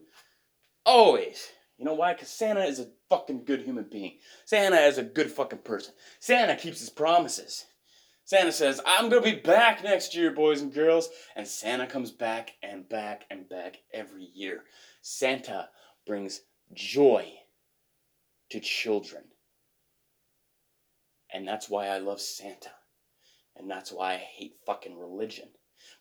Always. 0.84 1.50
You 1.78 1.84
know 1.84 1.94
why? 1.94 2.14
Because 2.14 2.30
Santa 2.30 2.64
is 2.64 2.80
a 2.80 2.88
fucking 3.10 3.44
good 3.44 3.62
human 3.62 3.86
being. 3.88 4.18
Santa 4.44 4.78
is 4.78 4.98
a 4.98 5.04
good 5.04 5.30
fucking 5.30 5.60
person. 5.60 5.94
Santa 6.18 6.56
keeps 6.56 6.80
his 6.80 6.90
promises. 6.90 7.64
Santa 8.26 8.50
says, 8.50 8.80
I'm 8.84 9.08
going 9.08 9.22
to 9.22 9.36
be 9.36 9.40
back 9.40 9.84
next 9.84 10.16
year, 10.16 10.32
boys 10.32 10.60
and 10.60 10.74
girls. 10.74 11.10
And 11.36 11.46
Santa 11.46 11.86
comes 11.86 12.10
back 12.10 12.54
and 12.60 12.86
back 12.88 13.22
and 13.30 13.48
back 13.48 13.76
every 13.94 14.24
year. 14.34 14.64
Santa 15.00 15.68
brings 16.08 16.40
joy 16.74 17.32
to 18.50 18.58
children. 18.58 19.22
And 21.32 21.46
that's 21.46 21.70
why 21.70 21.86
I 21.86 21.98
love 21.98 22.20
Santa. 22.20 22.72
And 23.56 23.70
that's 23.70 23.92
why 23.92 24.14
I 24.14 24.16
hate 24.16 24.56
fucking 24.66 24.98
religion. 24.98 25.48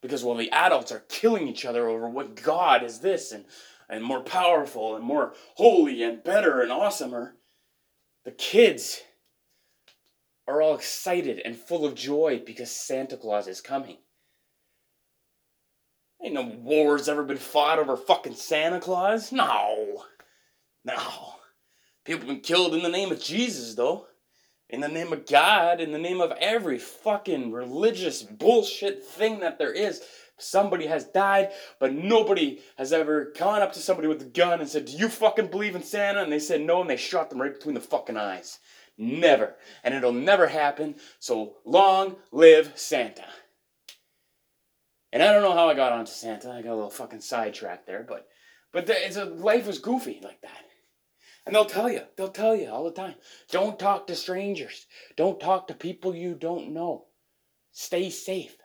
Because 0.01 0.23
while 0.23 0.35
the 0.35 0.51
adults 0.51 0.91
are 0.91 1.05
killing 1.07 1.47
each 1.47 1.63
other 1.63 1.87
over 1.87 2.09
what 2.09 2.41
God 2.41 2.81
is 2.81 3.01
this 3.01 3.31
and, 3.31 3.45
and 3.87 4.03
more 4.03 4.21
powerful 4.21 4.95
and 4.95 5.05
more 5.05 5.33
holy 5.57 6.01
and 6.01 6.23
better 6.23 6.61
and 6.61 6.71
awesomer, 6.71 7.33
the 8.23 8.31
kids 8.31 9.01
are 10.47 10.61
all 10.61 10.75
excited 10.75 11.41
and 11.43 11.55
full 11.55 11.85
of 11.85 11.95
joy 11.95 12.41
because 12.45 12.71
Santa 12.71 13.17
Claus 13.17 13.47
is 13.47 13.61
coming. 13.61 13.97
Ain't 16.23 16.33
no 16.33 16.43
wars 16.43 17.09
ever 17.09 17.23
been 17.23 17.37
fought 17.37 17.79
over 17.79 17.97
fucking 17.97 18.35
Santa 18.35 18.79
Claus. 18.79 19.31
No. 19.31 20.03
No. 20.83 21.33
People 22.05 22.27
been 22.27 22.41
killed 22.41 22.73
in 22.73 22.83
the 22.83 22.89
name 22.89 23.11
of 23.11 23.21
Jesus, 23.21 23.75
though. 23.75 24.07
In 24.69 24.81
the 24.81 24.87
name 24.87 25.13
of 25.13 25.27
God, 25.27 25.79
in 25.79 25.91
the 25.91 25.99
name 25.99 26.21
of 26.21 26.31
every 26.39 26.79
fucking 26.79 27.51
religious 27.51 28.23
bullshit 28.23 29.03
thing 29.03 29.39
that 29.39 29.59
there 29.59 29.73
is. 29.73 30.01
Somebody 30.37 30.87
has 30.87 31.05
died, 31.05 31.51
but 31.79 31.93
nobody 31.93 32.59
has 32.77 32.91
ever 32.91 33.31
gone 33.37 33.61
up 33.61 33.73
to 33.73 33.79
somebody 33.79 34.07
with 34.07 34.21
a 34.21 34.25
gun 34.25 34.59
and 34.59 34.67
said, 34.67 34.85
Do 34.85 34.93
you 34.93 35.07
fucking 35.07 35.47
believe 35.47 35.75
in 35.75 35.83
Santa? 35.83 36.21
And 36.23 36.31
they 36.31 36.39
said 36.39 36.61
no, 36.61 36.81
and 36.81 36.89
they 36.89 36.97
shot 36.97 37.29
them 37.29 37.41
right 37.41 37.53
between 37.53 37.75
the 37.75 37.81
fucking 37.81 38.17
eyes. 38.17 38.59
Never. 38.97 39.55
And 39.83 39.93
it'll 39.93 40.13
never 40.13 40.47
happen. 40.47 40.95
So 41.19 41.57
long 41.65 42.17
live 42.31 42.73
Santa. 42.75 43.25
And 45.11 45.23
I 45.23 45.31
don't 45.31 45.43
know 45.43 45.53
how 45.53 45.69
I 45.69 45.73
got 45.73 45.93
onto 45.93 46.11
Santa. 46.11 46.51
I 46.51 46.61
got 46.61 46.73
a 46.73 46.75
little 46.75 46.89
fucking 46.89 47.21
sidetracked 47.21 47.87
there, 47.87 48.05
but 48.07 48.27
but 48.71 48.87
the, 48.87 49.05
it's 49.05 49.15
a, 49.15 49.23
life 49.23 49.69
is 49.69 49.79
goofy 49.79 50.19
like 50.21 50.41
that. 50.41 50.65
And 51.45 51.55
they'll 51.55 51.63
tell 51.63 51.89
you, 51.89 52.01
they'll 52.17 52.27
tell 52.27 52.55
you 52.55 52.69
all 52.69 52.83
the 52.83 52.91
time. 52.91 53.15
Don't 53.49 53.79
talk 53.79 54.07
to 54.07 54.15
strangers. 54.15 54.87
Don't 55.15 55.39
talk 55.39 55.67
to 55.67 55.73
people 55.73 56.13
you 56.13 56.35
don't 56.35 56.73
know. 56.73 57.05
Stay 57.71 58.09
safe. 58.09 58.57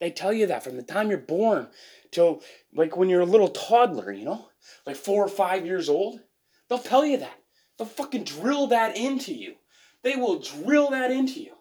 They 0.00 0.10
tell 0.10 0.32
you 0.32 0.46
that 0.46 0.64
from 0.64 0.76
the 0.76 0.82
time 0.82 1.10
you're 1.10 1.18
born 1.18 1.68
till 2.10 2.42
like 2.74 2.96
when 2.96 3.08
you're 3.08 3.20
a 3.20 3.26
little 3.26 3.48
toddler, 3.48 4.12
you 4.12 4.24
know, 4.24 4.48
like 4.86 4.96
four 4.96 5.24
or 5.24 5.28
five 5.28 5.66
years 5.66 5.88
old. 5.88 6.20
They'll 6.68 6.78
tell 6.78 7.04
you 7.04 7.18
that. 7.18 7.41
They'll 7.78 7.86
fucking 7.86 8.24
drill 8.24 8.68
that 8.68 8.96
into 8.96 9.34
you. 9.34 9.54
They 10.02 10.16
will 10.16 10.40
drill 10.40 10.90
that 10.90 11.10
into 11.10 11.40
you. 11.40 11.54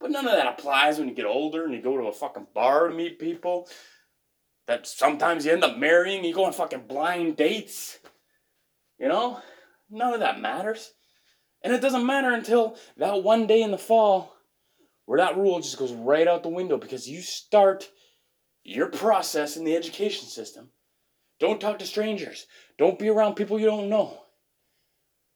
But 0.00 0.10
none 0.10 0.26
of 0.26 0.32
that 0.32 0.46
applies 0.46 0.98
when 0.98 1.08
you 1.08 1.14
get 1.14 1.26
older 1.26 1.64
and 1.64 1.74
you 1.74 1.80
go 1.80 1.96
to 1.96 2.08
a 2.08 2.12
fucking 2.12 2.48
bar 2.54 2.88
to 2.88 2.94
meet 2.94 3.18
people. 3.18 3.68
that 4.66 4.86
sometimes 4.86 5.44
you 5.44 5.52
end 5.52 5.64
up 5.64 5.76
marrying, 5.76 6.24
you 6.24 6.32
go 6.32 6.44
on 6.44 6.52
fucking 6.52 6.86
blind 6.86 7.36
dates. 7.36 7.98
You 8.98 9.08
know? 9.08 9.40
None 9.90 10.14
of 10.14 10.20
that 10.20 10.40
matters. 10.40 10.92
And 11.62 11.72
it 11.72 11.80
doesn't 11.80 12.06
matter 12.06 12.32
until 12.32 12.76
that 12.96 13.22
one 13.22 13.46
day 13.46 13.62
in 13.62 13.70
the 13.70 13.78
fall 13.78 14.34
where 15.06 15.18
that 15.18 15.36
rule 15.36 15.60
just 15.60 15.78
goes 15.78 15.92
right 15.92 16.26
out 16.26 16.42
the 16.42 16.48
window 16.48 16.76
because 16.76 17.08
you 17.08 17.20
start 17.20 17.90
your 18.64 18.86
process 18.86 19.56
in 19.56 19.64
the 19.64 19.76
education 19.76 20.26
system. 20.26 20.70
Don't 21.38 21.60
talk 21.60 21.78
to 21.80 21.86
strangers. 21.86 22.46
Don't 22.78 22.98
be 22.98 23.08
around 23.08 23.34
people 23.34 23.58
you 23.58 23.66
don't 23.66 23.88
know. 23.88 24.22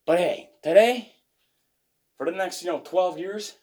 But 0.07 0.21
hey, 0.21 0.51
today, 0.63 1.13
for 2.17 2.27
the 2.27 2.37
next, 2.37 2.63
you 2.63 2.71
know, 2.71 2.79
12 2.79 3.19
years, 3.19 3.55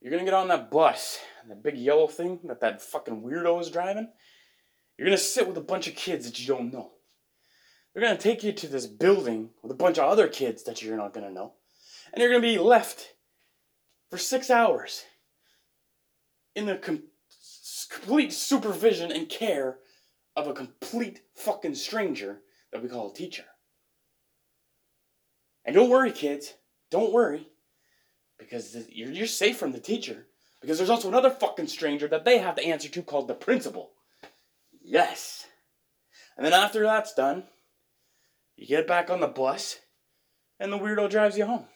you're 0.00 0.10
gonna 0.10 0.26
get 0.26 0.34
on 0.34 0.48
that 0.48 0.70
bus, 0.70 1.18
that 1.48 1.62
big 1.62 1.78
yellow 1.78 2.06
thing 2.06 2.40
that 2.44 2.60
that 2.60 2.82
fucking 2.82 3.22
weirdo 3.22 3.58
is 3.62 3.70
driving. 3.70 4.10
You're 4.98 5.06
gonna 5.06 5.16
sit 5.16 5.48
with 5.48 5.56
a 5.56 5.62
bunch 5.62 5.88
of 5.88 5.94
kids 5.94 6.26
that 6.26 6.38
you 6.38 6.46
don't 6.46 6.70
know. 6.70 6.92
They're 7.94 8.02
gonna 8.02 8.18
take 8.18 8.44
you 8.44 8.52
to 8.52 8.68
this 8.68 8.86
building 8.86 9.48
with 9.62 9.72
a 9.72 9.76
bunch 9.76 9.98
of 9.98 10.10
other 10.10 10.28
kids 10.28 10.64
that 10.64 10.82
you're 10.82 10.98
not 10.98 11.14
gonna 11.14 11.30
know. 11.30 11.54
And 12.12 12.20
you're 12.20 12.30
gonna 12.30 12.42
be 12.42 12.58
left 12.58 13.14
for 14.10 14.18
six 14.18 14.50
hours 14.50 15.04
in 16.54 16.66
the 16.66 16.76
com- 16.76 17.04
complete 17.88 18.34
supervision 18.34 19.10
and 19.10 19.26
care 19.26 19.78
of 20.36 20.48
a 20.48 20.52
complete 20.52 21.22
fucking 21.34 21.76
stranger 21.76 22.42
that 22.72 22.82
we 22.82 22.90
call 22.90 23.10
a 23.10 23.14
teacher. 23.14 23.44
And 25.64 25.74
don't 25.74 25.90
worry, 25.90 26.12
kids. 26.12 26.54
Don't 26.90 27.12
worry. 27.12 27.48
Because 28.38 28.76
you're, 28.90 29.10
you're 29.10 29.26
safe 29.26 29.56
from 29.56 29.72
the 29.72 29.80
teacher. 29.80 30.26
Because 30.60 30.78
there's 30.78 30.90
also 30.90 31.08
another 31.08 31.30
fucking 31.30 31.66
stranger 31.66 32.08
that 32.08 32.24
they 32.24 32.38
have 32.38 32.56
to 32.56 32.64
answer 32.64 32.88
to 32.88 33.02
called 33.02 33.28
the 33.28 33.34
principal. 33.34 33.90
Yes. 34.82 35.46
And 36.36 36.44
then 36.44 36.52
after 36.52 36.82
that's 36.82 37.14
done, 37.14 37.44
you 38.56 38.66
get 38.66 38.86
back 38.86 39.10
on 39.10 39.20
the 39.20 39.26
bus, 39.26 39.78
and 40.60 40.72
the 40.72 40.78
weirdo 40.78 41.10
drives 41.10 41.36
you 41.36 41.46
home. 41.46 41.66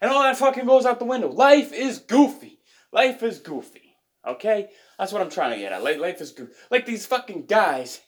And 0.00 0.10
all 0.10 0.22
that 0.22 0.36
fucking 0.36 0.66
goes 0.66 0.84
out 0.84 0.98
the 0.98 1.04
window. 1.04 1.30
Life 1.30 1.72
is 1.72 1.98
goofy. 1.98 2.60
Life 2.92 3.22
is 3.22 3.38
goofy. 3.38 3.96
Okay? 4.26 4.68
That's 4.98 5.12
what 5.12 5.22
I'm 5.22 5.30
trying 5.30 5.52
to 5.52 5.58
get 5.58 5.72
at. 5.72 5.82
Life 5.82 6.20
is 6.20 6.32
goofy. 6.32 6.52
Like 6.70 6.86
these 6.86 7.06
fucking 7.06 7.46
guys 7.46 8.00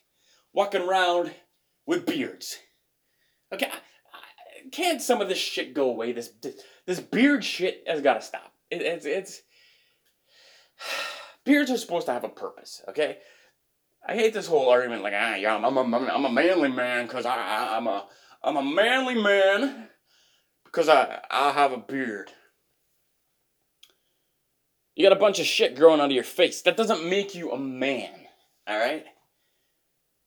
walking 0.52 0.82
around 0.82 1.32
with 1.86 2.06
beards. 2.06 2.58
Okay? 3.52 3.70
Can't 4.74 5.00
some 5.00 5.20
of 5.20 5.28
this 5.28 5.38
shit 5.38 5.72
go 5.72 5.88
away? 5.88 6.10
This 6.10 6.32
this, 6.84 6.98
beard 6.98 7.44
shit 7.44 7.84
has 7.86 8.00
got 8.00 8.14
to 8.14 8.22
stop. 8.22 8.52
It, 8.72 8.82
it's 8.82 9.06
it's 9.06 9.42
beards 11.44 11.70
are 11.70 11.76
supposed 11.76 12.06
to 12.06 12.12
have 12.12 12.24
a 12.24 12.28
purpose. 12.28 12.82
Okay? 12.88 13.18
I 14.04 14.14
hate 14.14 14.34
this 14.34 14.48
whole 14.48 14.68
argument 14.68 15.04
like 15.04 15.14
ah 15.16 15.36
yeah 15.36 15.54
I'm 15.54 15.76
a, 15.76 15.80
I'm 15.80 16.24
a 16.24 16.30
manly 16.30 16.70
man 16.70 17.06
because 17.06 17.24
I 17.24 17.76
I'm 17.76 17.86
a 17.86 18.04
I'm 18.42 18.56
a 18.56 18.64
manly 18.64 19.14
man 19.14 19.90
because 20.64 20.88
I 20.88 21.20
I 21.30 21.52
have 21.52 21.70
a 21.70 21.78
beard. 21.78 22.32
You 24.96 25.08
got 25.08 25.16
a 25.16 25.20
bunch 25.20 25.38
of 25.38 25.46
shit 25.46 25.76
growing 25.76 26.00
out 26.00 26.06
of 26.06 26.12
your 26.12 26.24
face. 26.24 26.62
That 26.62 26.76
doesn't 26.76 27.08
make 27.08 27.36
you 27.36 27.52
a 27.52 27.58
man. 27.58 28.10
All 28.66 28.76
right? 28.76 29.04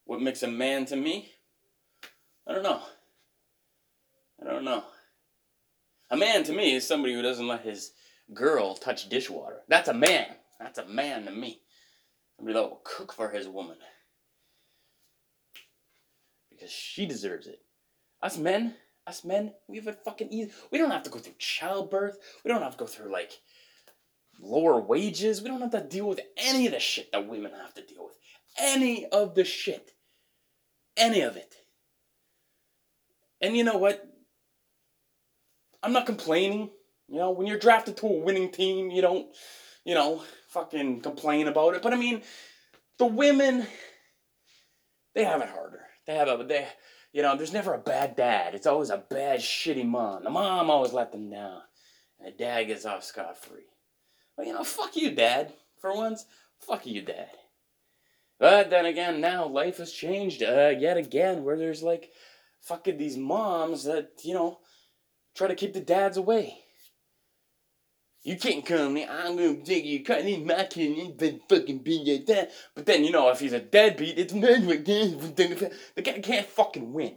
What 0.05 0.21
makes 0.21 0.41
a 0.41 0.47
man 0.47 0.85
to 0.85 0.95
me? 0.95 1.33
I 2.47 2.53
don't 2.53 2.63
know. 2.63 2.81
I 4.41 4.45
don't 4.45 4.65
know. 4.65 4.83
A 6.09 6.17
man 6.17 6.43
to 6.43 6.53
me 6.53 6.75
is 6.75 6.87
somebody 6.87 7.13
who 7.13 7.21
doesn't 7.21 7.47
let 7.47 7.61
his 7.61 7.91
girl 8.33 8.75
touch 8.75 9.09
dishwater. 9.09 9.61
That's 9.67 9.89
a 9.89 9.93
man. 9.93 10.27
That's 10.59 10.79
a 10.79 10.85
man 10.85 11.25
to 11.25 11.31
me. 11.31 11.61
Somebody 12.37 12.53
that 12.53 12.69
will 12.69 12.81
cook 12.83 13.13
for 13.13 13.29
his 13.29 13.47
woman. 13.47 13.77
Because 16.49 16.71
she 16.71 17.05
deserves 17.05 17.47
it. 17.47 17.61
Us 18.21 18.37
men, 18.37 18.75
us 19.05 19.23
men, 19.23 19.53
we 19.67 19.77
have 19.77 19.87
it 19.87 19.99
fucking 20.03 20.29
easy. 20.31 20.51
We 20.71 20.77
don't 20.77 20.91
have 20.91 21.03
to 21.03 21.09
go 21.09 21.19
through 21.19 21.35
childbirth. 21.37 22.17
We 22.43 22.49
don't 22.49 22.61
have 22.61 22.73
to 22.73 22.77
go 22.77 22.87
through 22.87 23.11
like 23.11 23.39
lower 24.39 24.79
wages. 24.79 25.41
We 25.41 25.49
don't 25.49 25.61
have 25.61 25.71
to 25.71 25.81
deal 25.81 26.07
with 26.07 26.21
any 26.37 26.65
of 26.65 26.73
the 26.73 26.79
shit 26.79 27.11
that 27.11 27.27
women 27.27 27.51
have 27.51 27.73
to 27.75 27.85
deal 27.85 28.05
with. 28.05 28.15
Any 28.59 29.05
of 29.05 29.35
the 29.35 29.43
shit. 29.43 29.91
Any 30.95 31.21
of 31.21 31.37
it. 31.37 31.53
And 33.39 33.55
you 33.55 33.63
know 33.63 33.77
what? 33.77 34.03
I'm 35.83 35.93
not 35.93 36.05
complaining. 36.05 36.69
You 37.07 37.19
know, 37.19 37.31
when 37.31 37.47
you're 37.47 37.59
drafted 37.59 37.97
to 37.97 38.07
a 38.07 38.19
winning 38.19 38.51
team, 38.51 38.91
you 38.91 39.01
don't, 39.01 39.27
you 39.85 39.95
know, 39.95 40.23
fucking 40.49 41.01
complain 41.01 41.47
about 41.47 41.75
it. 41.75 41.81
But 41.81 41.93
I 41.93 41.97
mean, 41.97 42.21
the 42.97 43.05
women, 43.05 43.65
they 45.13 45.23
have 45.23 45.41
it 45.41 45.49
harder. 45.49 45.81
They 46.05 46.15
have 46.15 46.27
a, 46.27 46.43
they, 46.43 46.67
you 47.13 47.21
know, 47.21 47.35
there's 47.35 47.53
never 47.53 47.73
a 47.73 47.79
bad 47.79 48.15
dad. 48.15 48.55
It's 48.55 48.67
always 48.67 48.89
a 48.89 48.97
bad, 48.97 49.39
shitty 49.39 49.85
mom. 49.85 50.23
The 50.23 50.29
mom 50.29 50.69
always 50.69 50.93
let 50.93 51.11
them 51.11 51.29
down. 51.29 51.61
And 52.19 52.27
the 52.27 52.37
dad 52.37 52.65
gets 52.65 52.85
off 52.85 53.03
scot 53.03 53.37
free. 53.37 53.65
But 54.35 54.47
you 54.47 54.53
know, 54.53 54.63
fuck 54.63 54.95
you, 54.95 55.11
dad. 55.11 55.53
For 55.79 55.95
once, 55.95 56.25
fuck 56.59 56.85
you, 56.85 57.01
dad. 57.01 57.29
But 58.39 58.69
then 58.69 58.85
again, 58.85 59.19
now 59.19 59.47
life 59.47 59.77
has 59.77 59.91
changed 59.91 60.43
uh, 60.43 60.73
yet 60.77 60.97
again, 60.97 61.43
where 61.43 61.57
there's 61.57 61.81
like 61.81 62.11
fucking 62.61 62.97
these 62.97 63.17
moms 63.17 63.85
that, 63.85 64.11
you 64.23 64.33
know, 64.33 64.59
try 65.37 65.47
to 65.47 65.55
keep 65.55 65.73
the 65.73 65.79
dads 65.79 66.17
away. 66.17 66.59
You 68.23 68.35
can't 68.35 68.65
come 68.65 68.95
me. 68.95 69.05
I'm 69.05 69.37
gonna 69.37 69.63
take 69.63 69.85
you. 69.85 70.03
Cut 70.03 70.25
in 70.25 70.45
my 70.45 70.65
kid 70.65 70.97
and 70.97 71.17
been 71.17 71.39
fucking 71.47 71.79
being 71.79 72.05
your 72.05 72.19
dad. 72.19 72.51
But 72.75 72.85
then 72.85 73.05
you 73.05 73.11
know 73.11 73.29
if 73.29 73.39
he's 73.39 73.53
a 73.53 73.59
deadbeat, 73.59 74.17
it's 74.17 74.33
the 74.33 76.01
guy 76.03 76.19
can't 76.19 76.47
fucking 76.47 76.91
win. 76.91 77.15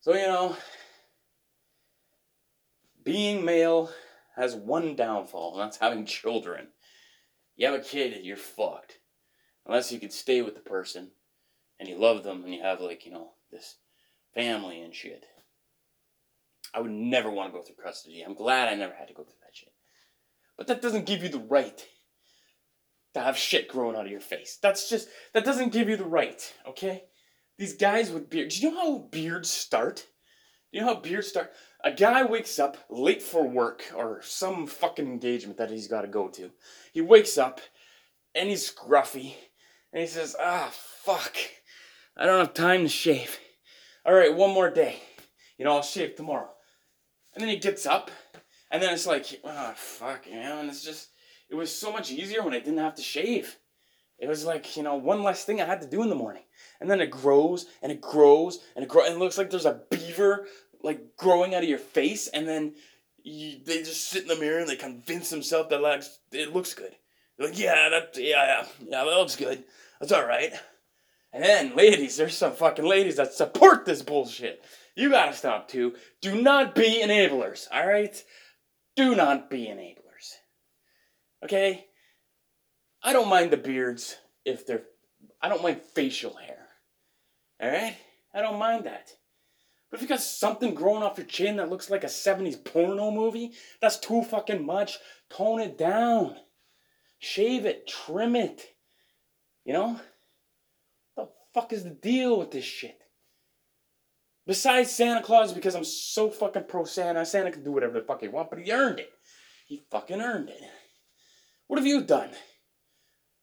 So 0.00 0.14
you 0.14 0.26
know, 0.26 0.56
being 3.04 3.44
male 3.44 3.92
has 4.34 4.56
one 4.56 4.96
downfall, 4.96 5.52
and 5.52 5.62
that's 5.62 5.76
having 5.76 6.04
children. 6.04 6.68
You 7.56 7.68
have 7.68 7.80
a 7.80 7.84
kid, 7.84 8.24
you're 8.24 8.36
fucked. 8.36 8.98
Unless 9.66 9.92
you 9.92 10.00
can 10.00 10.10
stay 10.10 10.42
with 10.42 10.54
the 10.54 10.60
person 10.60 11.12
and 11.78 11.88
you 11.88 11.96
love 11.96 12.22
them 12.22 12.44
and 12.44 12.52
you 12.52 12.62
have 12.62 12.80
like, 12.80 13.06
you 13.06 13.12
know, 13.12 13.30
this 13.50 13.76
family 14.34 14.80
and 14.80 14.94
shit. 14.94 15.24
I 16.74 16.80
would 16.80 16.90
never 16.90 17.30
want 17.30 17.52
to 17.52 17.56
go 17.56 17.64
through 17.64 17.82
custody. 17.82 18.22
I'm 18.22 18.34
glad 18.34 18.68
I 18.68 18.74
never 18.74 18.94
had 18.94 19.08
to 19.08 19.14
go 19.14 19.22
through 19.22 19.34
that 19.44 19.56
shit. 19.56 19.72
But 20.58 20.66
that 20.66 20.82
doesn't 20.82 21.06
give 21.06 21.22
you 21.22 21.28
the 21.28 21.38
right 21.38 21.86
to 23.14 23.20
have 23.20 23.36
shit 23.36 23.68
growing 23.68 23.96
out 23.96 24.06
of 24.06 24.10
your 24.10 24.20
face. 24.20 24.58
That's 24.60 24.88
just, 24.90 25.08
that 25.32 25.44
doesn't 25.44 25.72
give 25.72 25.88
you 25.88 25.96
the 25.96 26.04
right, 26.04 26.52
okay? 26.66 27.04
These 27.58 27.74
guys 27.74 28.10
with 28.10 28.28
beards, 28.28 28.58
do 28.58 28.66
you 28.66 28.72
know 28.72 28.80
how 28.80 29.08
beards 29.10 29.48
start? 29.48 30.06
Do 30.72 30.78
you 30.78 30.80
know 30.80 30.94
how 30.94 31.00
beards 31.00 31.28
start? 31.28 31.52
A 31.84 31.92
guy 31.92 32.24
wakes 32.24 32.58
up 32.58 32.76
late 32.90 33.22
for 33.22 33.46
work 33.46 33.84
or 33.94 34.20
some 34.22 34.66
fucking 34.66 35.06
engagement 35.06 35.58
that 35.58 35.70
he's 35.70 35.86
got 35.86 36.02
to 36.02 36.08
go 36.08 36.28
to. 36.28 36.50
He 36.92 37.00
wakes 37.00 37.38
up 37.38 37.60
and 38.34 38.48
he's 38.48 38.68
scruffy 38.68 39.34
and 39.92 40.00
he 40.00 40.08
says, 40.08 40.34
ah, 40.40 40.70
fuck. 40.72 41.36
I 42.16 42.26
don't 42.26 42.40
have 42.40 42.54
time 42.54 42.82
to 42.82 42.88
shave. 42.88 43.38
All 44.04 44.14
right, 44.14 44.34
one 44.34 44.50
more 44.50 44.70
day. 44.70 44.96
You 45.56 45.64
know, 45.64 45.76
I'll 45.76 45.82
shave 45.82 46.16
tomorrow. 46.16 46.50
And 47.34 47.42
then 47.42 47.48
he 47.48 47.56
gets 47.56 47.84
up, 47.84 48.10
and 48.70 48.82
then 48.82 48.94
it's 48.94 49.06
like, 49.06 49.40
oh, 49.44 49.72
fuck, 49.76 50.26
you 50.26 50.34
know, 50.34 50.60
and 50.60 50.68
it's 50.68 50.84
just, 50.84 51.08
it 51.50 51.56
was 51.56 51.74
so 51.74 51.92
much 51.92 52.12
easier 52.12 52.42
when 52.42 52.54
I 52.54 52.60
didn't 52.60 52.78
have 52.78 52.94
to 52.94 53.02
shave. 53.02 53.58
It 54.18 54.28
was 54.28 54.44
like, 54.44 54.76
you 54.76 54.84
know, 54.84 54.94
one 54.94 55.22
less 55.24 55.44
thing 55.44 55.60
I 55.60 55.66
had 55.66 55.80
to 55.80 55.88
do 55.88 56.02
in 56.02 56.08
the 56.08 56.14
morning. 56.14 56.44
And 56.80 56.88
then 56.88 57.00
it 57.00 57.10
grows, 57.10 57.66
and 57.82 57.90
it 57.90 58.00
grows, 58.00 58.60
and 58.76 58.84
it 58.84 58.88
grows, 58.88 59.06
and 59.08 59.16
it 59.16 59.18
looks 59.18 59.36
like 59.36 59.50
there's 59.50 59.66
a 59.66 59.82
beaver, 59.90 60.46
like, 60.82 61.16
growing 61.16 61.54
out 61.54 61.64
of 61.64 61.68
your 61.68 61.78
face, 61.78 62.28
and 62.28 62.46
then 62.46 62.74
you, 63.24 63.58
they 63.64 63.78
just 63.78 64.08
sit 64.08 64.22
in 64.22 64.28
the 64.28 64.36
mirror 64.36 64.60
and 64.60 64.68
they 64.68 64.76
convince 64.76 65.30
themselves 65.30 65.70
that 65.70 65.80
like, 65.80 66.02
it 66.30 66.54
looks 66.54 66.74
good. 66.74 66.94
They're 67.36 67.48
like, 67.48 67.58
yeah, 67.58 67.88
that, 67.88 68.10
yeah, 68.16 68.22
yeah, 68.22 68.66
yeah, 68.86 69.04
that 69.04 69.18
looks 69.18 69.34
good. 69.34 69.64
That's 69.98 70.12
all 70.12 70.26
right. 70.26 70.52
And 71.32 71.42
then, 71.42 71.74
ladies, 71.74 72.16
there's 72.16 72.36
some 72.36 72.52
fucking 72.52 72.84
ladies 72.84 73.16
that 73.16 73.32
support 73.32 73.86
this 73.86 74.02
bullshit. 74.02 74.62
You 74.96 75.10
gotta 75.10 75.34
stop 75.34 75.68
too. 75.68 75.94
Do 76.20 76.40
not 76.40 76.74
be 76.74 77.02
enablers, 77.02 77.70
alright? 77.70 78.22
Do 78.96 79.14
not 79.14 79.50
be 79.50 79.66
enablers. 79.66 80.30
Okay? 81.44 81.86
I 83.02 83.12
don't 83.12 83.28
mind 83.28 83.50
the 83.50 83.56
beards 83.56 84.16
if 84.44 84.66
they're. 84.66 84.84
I 85.42 85.48
don't 85.48 85.62
mind 85.62 85.82
facial 85.94 86.34
hair. 86.34 86.68
Alright? 87.62 87.96
I 88.32 88.40
don't 88.40 88.58
mind 88.58 88.84
that. 88.84 89.10
But 89.90 89.98
if 89.98 90.02
you 90.02 90.08
got 90.08 90.20
something 90.20 90.74
growing 90.74 91.02
off 91.02 91.18
your 91.18 91.26
chin 91.26 91.56
that 91.56 91.70
looks 91.70 91.90
like 91.90 92.02
a 92.02 92.08
70s 92.08 92.64
porno 92.64 93.10
movie, 93.10 93.52
that's 93.80 93.98
too 93.98 94.24
fucking 94.24 94.64
much. 94.64 94.98
Tone 95.30 95.60
it 95.60 95.78
down. 95.78 96.36
Shave 97.20 97.64
it. 97.64 97.86
Trim 97.86 98.34
it. 98.34 98.60
You 99.64 99.72
know? 99.74 100.00
What 101.14 101.28
the 101.28 101.60
fuck 101.60 101.72
is 101.72 101.84
the 101.84 101.90
deal 101.90 102.38
with 102.38 102.50
this 102.50 102.64
shit? 102.64 103.03
Besides 104.46 104.90
Santa 104.90 105.22
Claus, 105.22 105.52
because 105.52 105.74
I'm 105.74 105.84
so 105.84 106.28
fucking 106.30 106.64
pro 106.68 106.84
Santa, 106.84 107.24
Santa 107.24 107.50
can 107.50 107.64
do 107.64 107.72
whatever 107.72 107.98
the 107.98 108.06
fuck 108.06 108.20
he 108.20 108.28
wants, 108.28 108.50
but 108.50 108.62
he 108.62 108.70
earned 108.70 109.00
it. 109.00 109.10
He 109.66 109.82
fucking 109.90 110.20
earned 110.20 110.50
it. 110.50 110.60
What 111.66 111.78
have 111.78 111.86
you 111.86 112.02
done? 112.02 112.30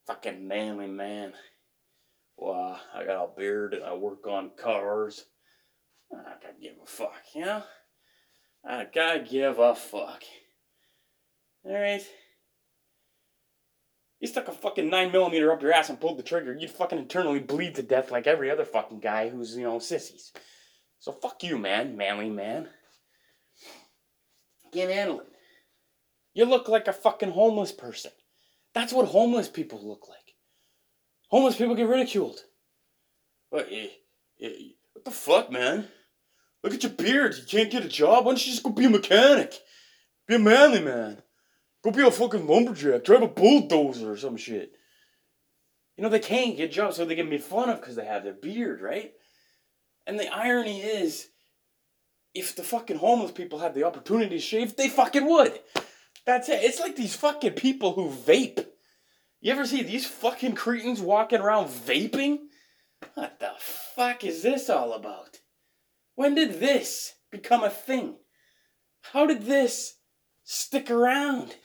Fucking 0.06 0.46
manly 0.46 0.86
man. 0.86 1.32
Wow, 2.36 2.78
I 2.94 3.04
got 3.04 3.24
a 3.24 3.28
beard 3.36 3.74
and 3.74 3.84
I 3.84 3.94
work 3.94 4.26
on 4.28 4.52
cars. 4.56 5.24
I 6.12 6.34
gotta 6.40 6.54
give 6.60 6.74
a 6.82 6.86
fuck, 6.86 7.22
you 7.34 7.44
know? 7.44 7.62
I 8.64 8.86
gotta 8.92 9.20
give 9.20 9.58
a 9.58 9.74
fuck. 9.74 10.22
Alright? 11.66 12.06
You 14.20 14.28
stuck 14.28 14.46
a 14.46 14.52
fucking 14.52 14.88
9 14.88 15.10
millimeter 15.10 15.52
up 15.52 15.62
your 15.62 15.72
ass 15.72 15.88
and 15.88 16.00
pulled 16.00 16.18
the 16.18 16.22
trigger, 16.22 16.56
you'd 16.56 16.70
fucking 16.70 16.98
internally 16.98 17.40
bleed 17.40 17.74
to 17.74 17.82
death 17.82 18.12
like 18.12 18.28
every 18.28 18.52
other 18.52 18.64
fucking 18.64 19.00
guy 19.00 19.28
who's, 19.28 19.56
you 19.56 19.64
know, 19.64 19.80
sissies. 19.80 20.32
So 21.02 21.10
fuck 21.10 21.42
you, 21.42 21.58
man, 21.58 21.96
manly 21.96 22.30
man. 22.30 22.68
Can't 24.72 24.88
handle 24.88 25.18
it. 25.18 25.26
You 26.32 26.44
look 26.44 26.68
like 26.68 26.86
a 26.86 26.92
fucking 26.92 27.32
homeless 27.32 27.72
person. 27.72 28.12
That's 28.72 28.92
what 28.92 29.08
homeless 29.08 29.48
people 29.48 29.80
look 29.84 30.08
like. 30.08 30.36
Homeless 31.28 31.56
people 31.56 31.74
get 31.74 31.88
ridiculed. 31.88 32.38
What, 33.50 33.66
eh, 33.72 33.88
eh, 34.40 34.52
what 34.92 35.04
the 35.04 35.10
fuck, 35.10 35.50
man? 35.50 35.88
Look 36.62 36.72
at 36.72 36.84
your 36.84 36.92
beard. 36.92 37.34
You 37.34 37.46
can't 37.48 37.72
get 37.72 37.84
a 37.84 37.88
job. 37.88 38.24
Why 38.24 38.30
don't 38.30 38.46
you 38.46 38.52
just 38.52 38.62
go 38.62 38.70
be 38.70 38.84
a 38.84 38.90
mechanic? 38.90 39.54
Be 40.28 40.36
a 40.36 40.38
manly 40.38 40.82
man. 40.82 41.20
Go 41.82 41.90
be 41.90 42.06
a 42.06 42.12
fucking 42.12 42.46
lumberjack. 42.46 43.02
Drive 43.02 43.22
a 43.22 43.26
bulldozer 43.26 44.12
or 44.12 44.16
some 44.16 44.36
shit. 44.36 44.70
You 45.96 46.04
know, 46.04 46.10
they 46.10 46.20
can't 46.20 46.56
get 46.56 46.70
jobs, 46.70 46.94
so 46.94 47.04
they 47.04 47.16
get 47.16 47.28
made 47.28 47.42
fun 47.42 47.70
of 47.70 47.80
because 47.80 47.96
they 47.96 48.06
have 48.06 48.22
their 48.22 48.34
beard, 48.34 48.80
right? 48.80 49.14
And 50.06 50.18
the 50.18 50.32
irony 50.32 50.80
is, 50.80 51.28
if 52.34 52.56
the 52.56 52.62
fucking 52.62 52.98
homeless 52.98 53.32
people 53.32 53.58
had 53.58 53.74
the 53.74 53.84
opportunity 53.84 54.30
to 54.30 54.40
shave, 54.40 54.76
they 54.76 54.88
fucking 54.88 55.26
would. 55.26 55.60
That's 56.24 56.48
it. 56.48 56.62
It's 56.62 56.80
like 56.80 56.96
these 56.96 57.16
fucking 57.16 57.52
people 57.52 57.92
who 57.92 58.08
vape. 58.08 58.64
You 59.40 59.52
ever 59.52 59.66
see 59.66 59.82
these 59.82 60.06
fucking 60.06 60.54
cretins 60.54 61.00
walking 61.00 61.40
around 61.40 61.68
vaping? 61.68 62.38
What 63.14 63.40
the 63.40 63.52
fuck 63.58 64.24
is 64.24 64.42
this 64.42 64.70
all 64.70 64.92
about? 64.92 65.40
When 66.14 66.34
did 66.34 66.60
this 66.60 67.14
become 67.30 67.64
a 67.64 67.70
thing? 67.70 68.16
How 69.12 69.26
did 69.26 69.42
this 69.42 69.96
stick 70.44 70.90
around? 70.90 71.56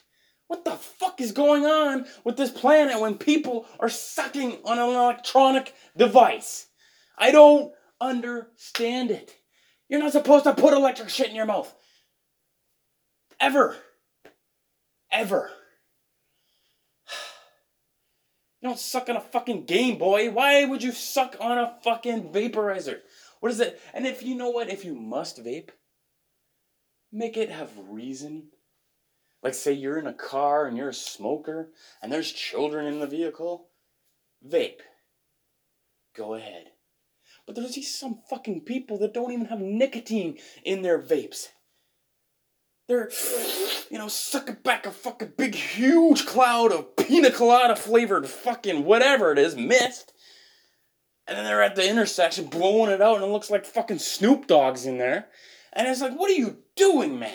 What 0.48 0.66
the 0.66 0.72
fuck 0.72 1.22
is 1.22 1.32
going 1.34 1.66
on 1.66 2.06
with 2.24 2.38
this 2.38 2.52
planet 2.52 3.00
when 3.00 3.18
people 3.18 3.68
are 3.80 3.90
sucking 3.90 4.60
on 4.66 4.80
an 4.80 4.90
electronic 4.90 5.74
device? 5.96 6.68
I 7.18 7.32
don't 7.32 7.74
understand 8.00 9.12
it. 9.12 9.36
You're 9.90 10.00
not 10.00 10.12
supposed 10.12 10.44
to 10.46 10.54
put 10.54 10.74
electric 10.74 11.10
shit 11.10 11.30
in 11.30 11.36
your 11.36 11.46
mouth. 11.46 11.74
Ever. 13.40 13.76
Ever. 15.12 15.50
You 18.60 18.70
don't 18.70 18.80
suck 18.80 19.08
on 19.08 19.16
a 19.16 19.22
fucking 19.22 19.66
Game 19.66 20.00
Boy. 20.00 20.32
Why 20.32 20.66
would 20.66 20.82
you 20.82 20.92
suck 20.92 21.36
on 21.40 21.60
a 21.60 21.78
fucking 21.84 22.34
vaporizer? 22.34 23.02
What 23.40 23.52
is 23.52 23.60
it? 23.60 23.80
And 23.94 24.08
if 24.08 24.24
you 24.24 24.34
know 24.34 24.50
what, 24.50 24.72
if 24.72 24.84
you 24.84 24.96
must 24.96 25.46
vape, 25.46 25.70
make 27.12 27.38
it 27.38 27.52
have 27.52 27.70
reason. 27.88 28.48
Like, 29.44 29.54
say 29.54 29.74
you're 29.74 30.00
in 30.00 30.08
a 30.08 30.14
car 30.14 30.66
and 30.66 30.76
you're 30.76 30.90
a 30.90 30.94
smoker 30.94 31.70
and 32.02 32.12
there's 32.12 32.32
children 32.32 32.88
in 32.88 33.00
the 33.00 33.06
vehicle, 33.06 33.70
vape. 34.46 34.82
Go 36.16 36.34
ahead. 36.34 36.72
But 37.48 37.56
there's 37.56 37.76
these 37.76 37.98
some 37.98 38.20
fucking 38.30 38.62
people 38.62 39.00
that 39.00 39.14
don't 39.14 39.32
even 39.32 39.46
have 39.46 39.62
nicotine 39.62 40.38
in 40.66 40.82
their 40.82 41.02
vapes. 41.02 41.48
They're, 42.90 43.10
you 43.90 43.98
know, 43.98 44.10
sucking 44.10 44.58
back 44.64 44.86
a 44.86 44.92
fucking 44.92 45.34
big, 45.38 45.56
huge 45.56 46.26
cloud 46.26 46.74
of 46.74 46.96
pina 46.98 47.32
colada 47.32 47.76
flavored 47.76 48.28
fucking 48.28 48.84
whatever 48.84 49.32
it 49.32 49.40
is, 49.40 49.56
mist. 49.56 50.14
And 51.26 51.38
then 51.38 51.46
they're 51.46 51.64
at 51.64 51.76
the 51.76 51.90
intersection 51.90 52.46
blowing 52.46 52.92
it 52.92 53.02
out 53.02 53.16
and 53.16 53.26
it 53.26 53.32
looks 53.32 53.50
like 53.50 53.66
fucking 53.66 54.00
Snoop 54.00 54.48
Dogg's 54.48 54.86
in 54.86 54.98
there. 54.98 55.28
And 55.74 55.88
it's 55.88 56.02
like, 56.02 56.18
what 56.18 56.30
are 56.30 56.36
you 56.36 56.58
doing, 56.76 57.20
man? 57.20 57.34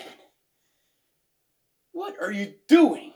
What 1.91 2.15
are 2.19 2.31
you 2.31 2.53
doing? 2.67 3.13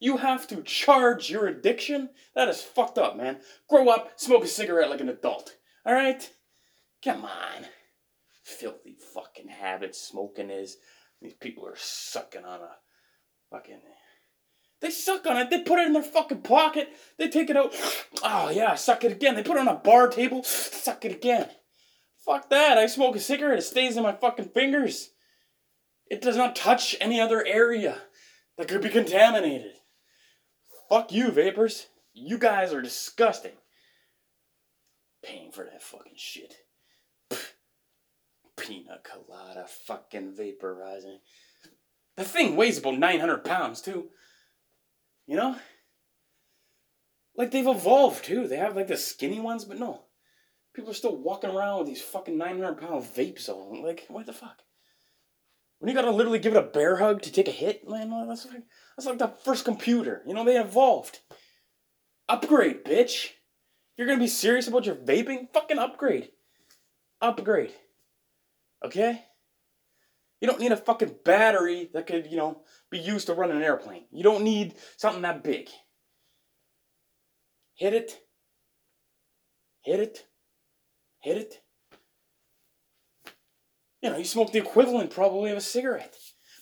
You 0.00 0.18
have 0.18 0.46
to 0.48 0.62
charge 0.62 1.28
your 1.28 1.46
addiction? 1.46 2.10
That 2.34 2.48
is 2.48 2.62
fucked 2.62 2.98
up, 2.98 3.16
man. 3.16 3.38
Grow 3.68 3.88
up, 3.88 4.12
smoke 4.16 4.44
a 4.44 4.46
cigarette 4.46 4.90
like 4.90 5.00
an 5.00 5.08
adult. 5.08 5.57
Alright? 5.88 6.34
Come 7.02 7.24
on. 7.24 7.66
Filthy 8.44 8.96
fucking 9.14 9.48
habit 9.48 9.96
smoking 9.96 10.50
is. 10.50 10.76
These 11.22 11.34
people 11.34 11.66
are 11.66 11.76
sucking 11.76 12.44
on 12.44 12.60
a 12.60 12.76
fucking. 13.50 13.80
They 14.80 14.90
suck 14.90 15.26
on 15.26 15.38
it. 15.38 15.48
They 15.48 15.62
put 15.62 15.78
it 15.78 15.86
in 15.86 15.94
their 15.94 16.02
fucking 16.02 16.42
pocket. 16.42 16.90
They 17.16 17.28
take 17.28 17.48
it 17.48 17.56
out. 17.56 17.74
Oh, 18.22 18.50
yeah, 18.50 18.74
suck 18.74 19.02
it 19.02 19.12
again. 19.12 19.34
They 19.34 19.42
put 19.42 19.56
it 19.56 19.60
on 19.60 19.68
a 19.68 19.74
bar 19.74 20.08
table. 20.08 20.44
Suck 20.44 21.04
it 21.06 21.12
again. 21.12 21.48
Fuck 22.24 22.50
that. 22.50 22.76
I 22.76 22.86
smoke 22.86 23.16
a 23.16 23.20
cigarette. 23.20 23.58
It 23.58 23.62
stays 23.62 23.96
in 23.96 24.02
my 24.02 24.12
fucking 24.12 24.50
fingers. 24.50 25.10
It 26.10 26.20
does 26.20 26.36
not 26.36 26.54
touch 26.54 26.96
any 27.00 27.18
other 27.18 27.44
area 27.46 28.02
that 28.58 28.68
could 28.68 28.82
be 28.82 28.90
contaminated. 28.90 29.72
Fuck 30.90 31.12
you, 31.12 31.30
vapors. 31.30 31.86
You 32.12 32.36
guys 32.38 32.74
are 32.74 32.82
disgusting. 32.82 33.52
Paying 35.22 35.50
for 35.52 35.64
that 35.64 35.82
fucking 35.82 36.14
shit. 36.16 36.54
Pina 38.56 38.98
colada 39.02 39.66
fucking 39.86 40.34
vaporizing. 40.34 41.18
The 42.16 42.24
thing 42.24 42.56
weighs 42.56 42.78
about 42.78 42.98
900 42.98 43.44
pounds, 43.44 43.80
too. 43.80 44.08
You 45.26 45.36
know? 45.36 45.56
Like 47.36 47.50
they've 47.50 47.66
evolved, 47.66 48.24
too. 48.24 48.48
They 48.48 48.56
have 48.56 48.74
like 48.76 48.88
the 48.88 48.96
skinny 48.96 49.40
ones, 49.40 49.64
but 49.64 49.78
no. 49.78 50.04
People 50.74 50.90
are 50.90 50.94
still 50.94 51.16
walking 51.16 51.50
around 51.50 51.78
with 51.78 51.88
these 51.88 52.02
fucking 52.02 52.36
900 52.36 52.80
pound 52.80 53.04
vapes 53.04 53.48
on. 53.48 53.82
Like, 53.82 54.06
what 54.08 54.26
the 54.26 54.32
fuck? 54.32 54.62
When 55.78 55.88
you 55.88 55.94
gotta 55.94 56.10
literally 56.10 56.40
give 56.40 56.54
it 56.54 56.58
a 56.58 56.62
bear 56.62 56.96
hug 56.96 57.22
to 57.22 57.32
take 57.32 57.48
a 57.48 57.52
hit, 57.52 57.88
man, 57.88 58.10
that's 58.28 58.46
like, 58.46 58.64
that's 58.96 59.06
like 59.06 59.18
the 59.18 59.28
first 59.44 59.64
computer. 59.64 60.22
You 60.26 60.34
know, 60.34 60.44
they 60.44 60.58
evolved. 60.58 61.20
Upgrade, 62.28 62.84
bitch. 62.84 63.30
You're 63.98 64.06
gonna 64.06 64.20
be 64.20 64.28
serious 64.28 64.68
about 64.68 64.86
your 64.86 64.94
vaping? 64.94 65.52
Fucking 65.52 65.78
upgrade. 65.78 66.30
Upgrade. 67.20 67.72
Okay? 68.84 69.24
You 70.40 70.46
don't 70.46 70.60
need 70.60 70.70
a 70.70 70.76
fucking 70.76 71.16
battery 71.24 71.90
that 71.92 72.06
could, 72.06 72.28
you 72.30 72.36
know, 72.36 72.62
be 72.90 72.98
used 73.00 73.26
to 73.26 73.34
run 73.34 73.50
an 73.50 73.60
airplane. 73.60 74.04
You 74.12 74.22
don't 74.22 74.44
need 74.44 74.76
something 74.96 75.22
that 75.22 75.42
big. 75.42 75.68
Hit 77.74 77.92
it. 77.92 78.20
Hit 79.82 79.98
it. 79.98 80.26
Hit 81.20 81.36
it. 81.38 81.62
You 84.00 84.10
know, 84.10 84.16
you 84.16 84.24
smoke 84.24 84.52
the 84.52 84.60
equivalent 84.60 85.10
probably 85.10 85.50
of 85.50 85.56
a 85.56 85.60
cigarette. 85.60 86.16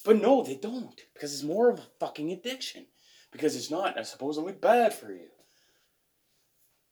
But 0.06 0.22
no, 0.22 0.42
they 0.42 0.56
don't. 0.56 0.98
Because 1.12 1.34
it's 1.34 1.42
more 1.42 1.68
of 1.68 1.80
a 1.80 1.86
fucking 2.00 2.32
addiction. 2.32 2.86
Because 3.30 3.54
it's 3.54 3.70
not 3.70 4.06
supposedly 4.06 4.54
bad 4.54 4.94
for 4.94 5.12
you. 5.12 5.28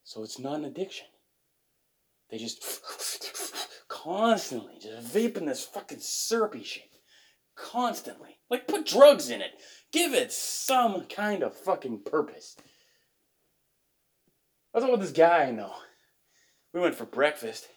So 0.05 0.23
it's 0.23 0.39
not 0.39 0.59
an 0.59 0.67
addiction. 0.67 1.07
They 2.31 2.39
just 2.39 2.63
constantly 3.89 4.75
just 4.81 5.15
vaping 5.15 5.47
this 5.47 5.65
fucking 5.65 6.01
syrupy 6.01 6.63
shit. 6.63 6.85
Constantly. 7.57 8.39
Like, 8.51 8.69
put 8.69 8.87
drugs 8.87 9.31
in 9.31 9.41
it. 9.41 9.53
Give 9.93 10.13
it 10.13 10.33
some 10.33 11.07
kind 11.07 11.43
of 11.43 11.57
fucking 11.57 12.03
purpose. 12.05 12.57
I 14.75 14.79
was 14.79 14.91
with 14.91 15.01
this 15.01 15.13
guy 15.13 15.45
I 15.45 15.51
know. 15.53 15.73
We 16.73 16.81
went 16.81 16.97
for 16.97 17.07
breakfast. 17.07 17.69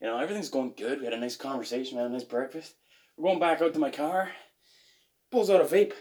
You 0.00 0.08
know, 0.08 0.18
everything's 0.18 0.48
going 0.48 0.74
good. 0.76 0.98
We 0.98 1.04
had 1.04 1.14
a 1.14 1.18
nice 1.20 1.36
conversation, 1.36 1.96
we 1.96 2.02
had 2.02 2.10
a 2.10 2.14
nice 2.14 2.24
breakfast. 2.24 2.74
We're 3.16 3.28
going 3.28 3.38
back 3.38 3.62
out 3.62 3.72
to 3.74 3.78
my 3.78 3.90
car. 3.90 4.30
Pulls 5.30 5.50
out 5.50 5.60
a 5.60 5.64
vape. 5.64 5.92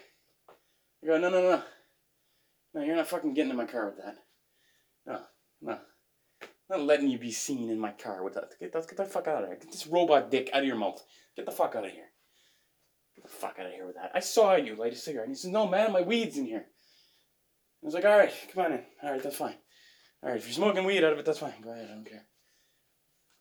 I 1.03 1.07
go, 1.07 1.17
no, 1.19 1.29
no, 1.29 1.41
no. 1.41 1.63
No, 2.73 2.83
you're 2.83 2.95
not 2.95 3.07
fucking 3.07 3.33
getting 3.33 3.51
in 3.51 3.57
my 3.57 3.65
car 3.65 3.85
with 3.85 3.97
that. 3.97 4.15
No, 5.09 5.19
no. 5.61 5.79
I'm 6.41 6.49
not 6.69 6.85
letting 6.85 7.09
you 7.09 7.17
be 7.17 7.31
seen 7.31 7.69
in 7.69 7.79
my 7.79 7.91
car 7.91 8.23
with 8.23 8.35
that. 8.35 8.53
Get, 8.59 8.71
get 8.73 8.95
the 8.95 9.05
fuck 9.05 9.27
out 9.27 9.43
of 9.43 9.49
here. 9.49 9.57
Get 9.59 9.71
this 9.71 9.87
robot 9.87 10.29
dick 10.29 10.51
out 10.53 10.61
of 10.61 10.67
your 10.67 10.75
mouth. 10.75 11.03
Get 11.35 11.45
the 11.45 11.51
fuck 11.51 11.75
out 11.75 11.85
of 11.85 11.91
here. 11.91 12.11
Get 13.15 13.23
the 13.23 13.31
fuck 13.31 13.57
out 13.59 13.65
of 13.65 13.71
here 13.71 13.87
with 13.87 13.95
that. 13.95 14.11
I 14.13 14.19
saw 14.19 14.55
you 14.55 14.75
light 14.75 14.93
a 14.93 14.95
cigarette. 14.95 15.25
And 15.25 15.35
he 15.35 15.39
says, 15.39 15.51
No, 15.51 15.67
man, 15.67 15.91
my 15.91 16.01
weed's 16.01 16.37
in 16.37 16.45
here. 16.45 16.65
I 17.81 17.85
was 17.85 17.95
like, 17.95 18.05
All 18.05 18.17
right, 18.17 18.31
come 18.53 18.65
on 18.65 18.73
in. 18.73 18.83
All 19.01 19.11
right, 19.11 19.23
that's 19.23 19.35
fine. 19.35 19.55
All 20.21 20.29
right, 20.29 20.37
if 20.37 20.45
you're 20.45 20.53
smoking 20.53 20.85
weed 20.85 21.03
out 21.03 21.13
of 21.13 21.19
it, 21.19 21.25
that's 21.25 21.39
fine. 21.39 21.53
Go 21.61 21.71
ahead, 21.71 21.87
I 21.89 21.95
don't 21.95 22.07
care. 22.07 22.27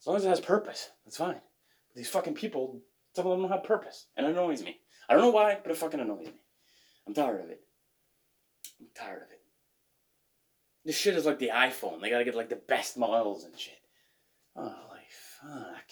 As 0.00 0.06
long 0.06 0.16
as 0.16 0.24
it 0.24 0.28
has 0.28 0.40
purpose, 0.40 0.88
that's 1.04 1.16
fine. 1.16 1.34
But 1.34 1.96
these 1.96 2.08
fucking 2.08 2.34
people, 2.34 2.80
some 3.14 3.26
of 3.26 3.32
them 3.32 3.42
don't 3.42 3.50
have 3.50 3.64
purpose. 3.64 4.06
And 4.16 4.26
it 4.26 4.30
annoys 4.30 4.62
me. 4.62 4.78
I 5.08 5.12
don't 5.12 5.22
know 5.22 5.30
why, 5.30 5.58
but 5.62 5.70
it 5.70 5.76
fucking 5.76 6.00
annoys 6.00 6.26
me. 6.26 6.40
I'm 7.06 7.14
tired 7.14 7.42
of 7.42 7.50
it. 7.50 7.60
I'm 8.80 8.86
tired 8.94 9.22
of 9.22 9.30
it. 9.32 9.37
This 10.84 10.96
shit 10.96 11.16
is 11.16 11.26
like 11.26 11.38
the 11.38 11.50
iPhone. 11.54 12.00
They 12.00 12.10
gotta 12.10 12.24
get 12.24 12.34
like 12.34 12.48
the 12.48 12.56
best 12.56 12.96
models 12.96 13.44
and 13.44 13.58
shit. 13.58 13.80
Oh, 14.56 14.74
fuck. 15.40 15.84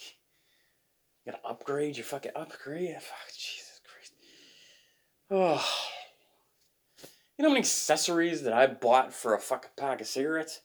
You 1.25 1.31
gotta 1.31 1.45
upgrade 1.45 1.97
your 1.97 2.05
fucking 2.05 2.31
upgrade. 2.35 2.95
Fuck, 2.95 3.33
Jesus 3.37 3.81
Christ. 3.83 4.13
Oh. 5.29 5.65
You 7.37 7.43
know 7.43 7.49
how 7.49 7.53
many 7.53 7.59
accessories 7.59 8.43
that 8.43 8.53
I 8.53 8.65
bought 8.67 9.13
for 9.13 9.35
a 9.35 9.39
fucking 9.39 9.71
pack 9.77 10.01
of 10.01 10.07
cigarettes? 10.07 10.61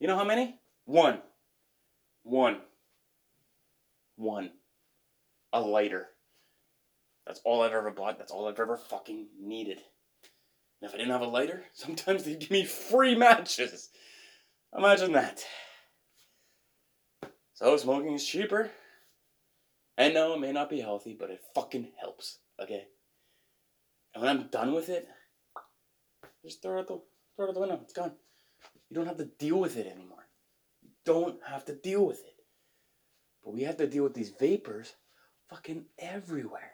You 0.00 0.08
know 0.08 0.16
how 0.16 0.24
many? 0.24 0.58
One. 0.86 1.20
One. 2.22 2.60
One. 4.16 4.52
A 5.52 5.60
lighter. 5.60 6.08
That's 7.26 7.40
all 7.44 7.62
I've 7.62 7.72
ever 7.72 7.90
bought. 7.90 8.18
That's 8.18 8.32
all 8.32 8.48
I've 8.48 8.58
ever 8.58 8.76
fucking 8.78 9.26
needed. 9.38 9.82
And 10.80 10.88
if 10.88 10.94
I 10.94 10.98
didn't 10.98 11.12
have 11.12 11.22
a 11.22 11.26
lighter, 11.26 11.64
sometimes 11.72 12.24
they'd 12.24 12.38
give 12.38 12.50
me 12.50 12.64
free 12.64 13.14
matches. 13.14 13.90
Imagine 14.76 15.12
that. 15.12 15.44
So 17.54 17.76
smoking 17.76 18.12
is 18.12 18.24
cheaper. 18.24 18.70
And 19.96 20.14
no, 20.14 20.34
it 20.34 20.40
may 20.40 20.52
not 20.52 20.70
be 20.70 20.80
healthy, 20.80 21.16
but 21.18 21.30
it 21.30 21.42
fucking 21.54 21.88
helps. 21.98 22.38
Okay? 22.62 22.86
And 24.14 24.22
when 24.22 24.30
I'm 24.30 24.48
done 24.48 24.72
with 24.72 24.88
it, 24.88 25.08
just 26.44 26.62
throw 26.62 26.76
it 26.76 26.80
out 26.80 26.88
the 26.88 27.00
throw 27.36 27.46
it 27.46 27.48
out 27.48 27.54
the 27.54 27.60
window. 27.60 27.80
It's 27.82 27.92
gone. 27.92 28.12
You 28.88 28.94
don't 28.94 29.06
have 29.06 29.16
to 29.18 29.24
deal 29.24 29.58
with 29.58 29.76
it 29.76 29.86
anymore. 29.86 30.28
You 30.82 30.90
don't 31.04 31.40
have 31.46 31.64
to 31.64 31.74
deal 31.74 32.06
with 32.06 32.20
it. 32.20 32.36
But 33.44 33.54
we 33.54 33.62
have 33.62 33.76
to 33.78 33.86
deal 33.86 34.04
with 34.04 34.14
these 34.14 34.30
vapors 34.30 34.94
fucking 35.50 35.86
everywhere. 35.98 36.72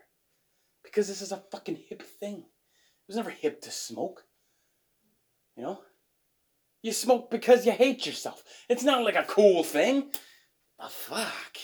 Because 0.82 1.08
this 1.08 1.22
is 1.22 1.32
a 1.32 1.42
fucking 1.50 1.78
hip 1.88 2.02
thing. 2.02 2.44
It 3.04 3.08
was 3.08 3.16
never 3.16 3.30
hip 3.30 3.60
to 3.62 3.70
smoke. 3.70 4.24
You 5.56 5.62
know? 5.62 5.80
You 6.82 6.92
smoke 6.92 7.30
because 7.30 7.66
you 7.66 7.72
hate 7.72 8.06
yourself. 8.06 8.42
It's 8.68 8.82
not 8.82 9.04
like 9.04 9.16
a 9.16 9.24
cool 9.24 9.62
thing. 9.62 10.10
The 10.78 10.88
fuck? 10.88 11.56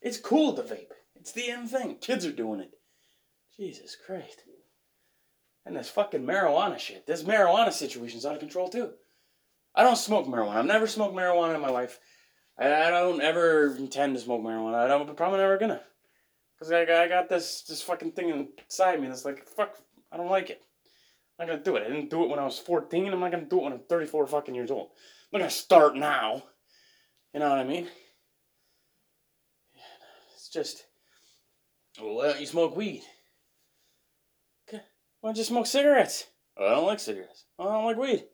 It's 0.00 0.18
cool 0.18 0.54
to 0.54 0.62
vape. 0.62 0.92
It's 1.16 1.32
the 1.32 1.50
end 1.50 1.70
thing. 1.70 1.96
Kids 1.96 2.24
are 2.24 2.32
doing 2.32 2.60
it. 2.60 2.70
Jesus 3.56 3.96
Christ. 4.06 4.42
And 5.66 5.76
this 5.76 5.90
fucking 5.90 6.24
marijuana 6.24 6.78
shit. 6.78 7.06
This 7.06 7.22
marijuana 7.22 7.72
situation's 7.72 8.24
out 8.24 8.34
of 8.34 8.40
control 8.40 8.68
too. 8.68 8.92
I 9.74 9.82
don't 9.82 9.96
smoke 9.96 10.26
marijuana. 10.26 10.56
I've 10.56 10.66
never 10.66 10.86
smoked 10.86 11.14
marijuana 11.14 11.54
in 11.54 11.60
my 11.60 11.70
life. 11.70 11.98
I, 12.58 12.90
don't 12.90 13.20
ever 13.20 13.76
intend 13.76 14.16
to 14.16 14.20
smoke 14.20 14.42
marijuana. 14.42 14.74
I 14.74 14.88
don't, 14.88 15.08
I'm 15.08 15.14
probably 15.14 15.38
never 15.38 15.58
gonna. 15.58 15.80
Because 16.58 16.72
I, 16.72 16.82
I 16.82 17.08
got 17.08 17.28
this, 17.28 17.62
this 17.62 17.82
fucking 17.82 18.12
thing 18.12 18.48
inside 18.58 19.00
me 19.00 19.06
that's 19.06 19.24
like, 19.24 19.46
fuck, 19.46 19.76
I 20.12 20.16
don't 20.16 20.30
like 20.30 20.50
it. 20.50 20.62
I'm 21.38 21.46
not 21.46 21.52
gonna 21.52 21.64
do 21.64 21.76
it. 21.76 21.86
I 21.86 21.88
didn't 21.88 22.10
do 22.10 22.24
it 22.24 22.28
when 22.28 22.38
I 22.38 22.44
was 22.44 22.58
14. 22.58 23.12
I'm 23.12 23.20
not 23.20 23.30
gonna 23.30 23.44
do 23.44 23.60
it 23.60 23.64
when 23.64 23.72
I'm 23.72 23.80
34 23.88 24.26
fucking 24.26 24.54
years 24.54 24.70
old. 24.70 24.90
I'm 25.32 25.38
not 25.38 25.44
gonna 25.44 25.50
start 25.50 25.96
now. 25.96 26.42
You 27.32 27.40
know 27.40 27.50
what 27.50 27.58
I 27.58 27.64
mean? 27.64 27.88
It's 30.34 30.48
just, 30.48 30.84
oh, 32.00 32.06
well, 32.06 32.14
why 32.16 32.26
don't 32.28 32.40
you 32.40 32.46
smoke 32.46 32.76
weed? 32.76 33.02
Why 35.20 35.30
don't 35.30 35.36
you 35.36 35.44
smoke 35.44 35.66
cigarettes? 35.66 36.26
Well, 36.56 36.68
I 36.68 36.74
don't 36.76 36.86
like 36.86 37.00
cigarettes. 37.00 37.44
Well, 37.58 37.68
I 37.68 37.72
don't 37.72 37.84
like 37.84 37.96
weed. 37.98 38.24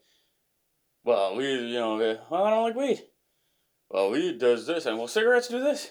Well, 1.02 1.37
weed, 1.37 1.70
you 1.70 1.74
know, 1.74 1.96
well, 2.30 2.44
I 2.44 2.50
don't 2.50 2.62
like 2.62 2.76
weed. 2.76 3.02
Well, 3.90 4.10
weed 4.10 4.38
does 4.38 4.66
this, 4.66 4.87
and 4.87 4.98
well, 4.98 5.08
cigarettes 5.08 5.48
do 5.48 5.60
this. 5.60 5.90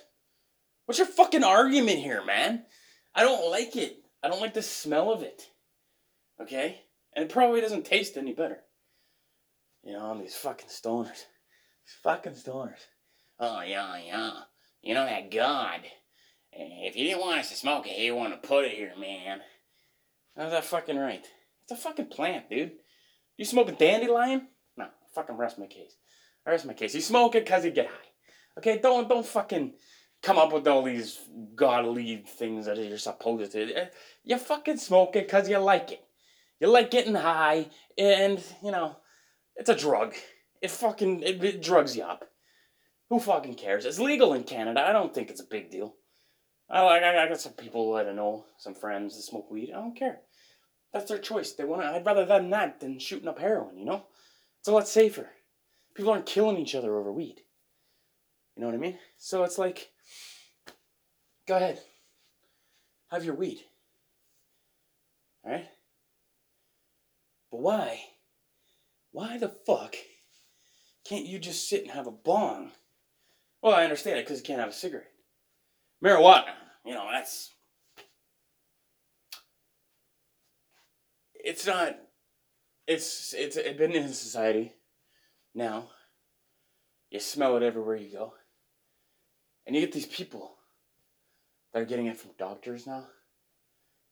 What's 0.85 0.99
your 0.99 1.07
fucking 1.07 1.43
argument 1.43 1.99
here, 1.99 2.23
man? 2.23 2.65
I 3.15 3.23
don't 3.23 3.49
like 3.51 3.75
it. 3.75 3.97
I 4.23 4.29
don't 4.29 4.41
like 4.41 4.53
the 4.53 4.61
smell 4.61 5.11
of 5.11 5.23
it. 5.23 5.49
Okay? 6.41 6.81
And 7.15 7.25
it 7.25 7.31
probably 7.31 7.61
doesn't 7.61 7.85
taste 7.85 8.17
any 8.17 8.33
better. 8.33 8.59
You 9.83 9.93
know, 9.93 10.19
these 10.19 10.35
fucking 10.35 10.69
stoners. 10.69 11.25
These 11.85 11.97
fucking 12.03 12.33
stoners. 12.33 12.79
Oh, 13.39 13.61
yeah, 13.61 13.97
yeah. 13.97 14.31
You 14.81 14.93
know 14.93 15.05
that 15.05 15.31
God. 15.31 15.81
If 16.51 16.95
you 16.95 17.05
didn't 17.05 17.21
want 17.21 17.39
us 17.39 17.49
to 17.49 17.55
smoke 17.55 17.87
it, 17.87 17.99
you 17.99 18.15
want 18.15 18.39
to 18.39 18.47
put 18.47 18.65
it 18.65 18.71
here, 18.71 18.93
man. 18.99 19.39
How's 20.37 20.51
that 20.51 20.65
fucking 20.65 20.97
right? 20.97 21.25
It's 21.63 21.71
a 21.71 21.75
fucking 21.75 22.07
plant, 22.07 22.49
dude. 22.49 22.73
You 23.37 23.45
smoke 23.45 23.69
a 23.69 23.71
dandelion? 23.71 24.47
No, 24.77 24.87
fucking 25.13 25.37
rest 25.37 25.57
my 25.57 25.65
case. 25.65 25.95
I 26.45 26.51
rest 26.51 26.65
my 26.65 26.73
case. 26.73 26.93
You 26.93 27.01
smoke 27.01 27.35
it 27.35 27.45
because 27.45 27.65
you 27.65 27.71
get 27.71 27.87
high. 27.87 28.57
Okay, 28.57 28.77
don't 28.77 29.09
don't 29.09 29.25
fucking 29.25 29.73
come 30.21 30.37
up 30.37 30.53
with 30.53 30.67
all 30.67 30.83
these 30.83 31.19
godly 31.55 32.23
things 32.27 32.65
that 32.65 32.77
you're 32.77 32.97
supposed 32.97 33.51
to. 33.53 33.73
Eh, 33.73 33.87
you 34.23 34.37
fucking 34.37 34.77
smoke 34.77 35.15
it 35.15 35.25
because 35.25 35.49
you 35.49 35.57
like 35.57 35.91
it. 35.91 36.03
You 36.63 36.69
like 36.69 36.91
getting 36.91 37.15
high, 37.15 37.67
and 37.97 38.41
you 38.63 38.71
know, 38.71 38.95
it's 39.57 39.69
a 39.69 39.75
drug. 39.75 40.15
It 40.61 40.71
fucking 40.71 41.21
it, 41.21 41.43
it 41.43 41.61
drugs 41.61 41.97
you 41.97 42.03
up. 42.03 42.23
Who 43.09 43.19
fucking 43.19 43.55
cares? 43.55 43.83
It's 43.83 43.99
legal 43.99 44.33
in 44.33 44.45
Canada. 44.45 44.79
I 44.79 44.93
don't 44.93 45.13
think 45.13 45.29
it's 45.29 45.41
a 45.41 45.45
big 45.45 45.71
deal. 45.71 45.95
I 46.69 46.81
like 46.83 47.03
I 47.03 47.27
got 47.27 47.41
some 47.41 47.51
people 47.51 47.93
I 47.95 48.05
don't 48.05 48.15
know, 48.15 48.45
some 48.57 48.75
friends 48.75 49.17
that 49.17 49.23
smoke 49.23 49.51
weed. 49.51 49.73
I 49.75 49.81
don't 49.81 49.97
care. 49.97 50.21
That's 50.93 51.09
their 51.09 51.17
choice. 51.17 51.51
They 51.51 51.65
want. 51.65 51.81
To. 51.81 51.89
I'd 51.89 52.05
rather 52.05 52.25
than 52.25 52.49
that 52.51 52.79
than 52.79 52.97
shooting 52.97 53.27
up 53.27 53.39
heroin. 53.39 53.77
You 53.77 53.83
know, 53.83 54.05
it's 54.59 54.69
a 54.69 54.71
lot 54.71 54.87
safer. 54.87 55.31
People 55.95 56.13
aren't 56.13 56.25
killing 56.25 56.57
each 56.57 56.75
other 56.75 56.95
over 56.95 57.11
weed. 57.11 57.41
You 58.55 58.61
know 58.61 58.67
what 58.67 58.75
I 58.75 58.79
mean? 58.79 58.97
So 59.17 59.43
it's 59.43 59.57
like, 59.57 59.91
go 61.45 61.57
ahead, 61.57 61.81
have 63.11 63.25
your 63.25 63.35
weed. 63.35 63.59
All 65.43 65.51
right. 65.51 65.67
But 67.53 67.61
why? 67.61 67.99
Why 69.11 69.37
the 69.37 69.49
fuck 69.67 69.95
can't 71.07 71.27
you 71.27 71.37
just 71.37 71.69
sit 71.69 71.83
and 71.83 71.91
have 71.91 72.07
a 72.07 72.11
bong? 72.11 72.71
Well, 73.61 73.75
I 73.75 73.83
understand 73.83 74.17
it 74.17 74.25
because 74.25 74.39
you 74.39 74.43
can't 74.43 74.59
have 74.59 74.69
a 74.69 74.73
cigarette. 74.73 75.11
Marijuana, 76.03 76.55
you 76.83 76.95
know, 76.95 77.07
that's. 77.11 77.51
It's 81.35 81.67
not. 81.67 81.95
It's 82.87 83.35
it's 83.37 83.55
it's 83.55 83.77
been 83.77 83.91
in 83.91 84.11
society 84.11 84.73
now. 85.53 85.91
You 87.11 87.19
smell 87.19 87.55
it 87.57 87.61
everywhere 87.61 87.97
you 87.97 88.11
go. 88.11 88.33
And 89.67 89.75
you 89.75 89.81
get 89.83 89.91
these 89.91 90.07
people 90.07 90.55
that 91.71 91.83
are 91.83 91.85
getting 91.85 92.07
it 92.07 92.17
from 92.17 92.31
doctors 92.39 92.87
now. 92.87 93.05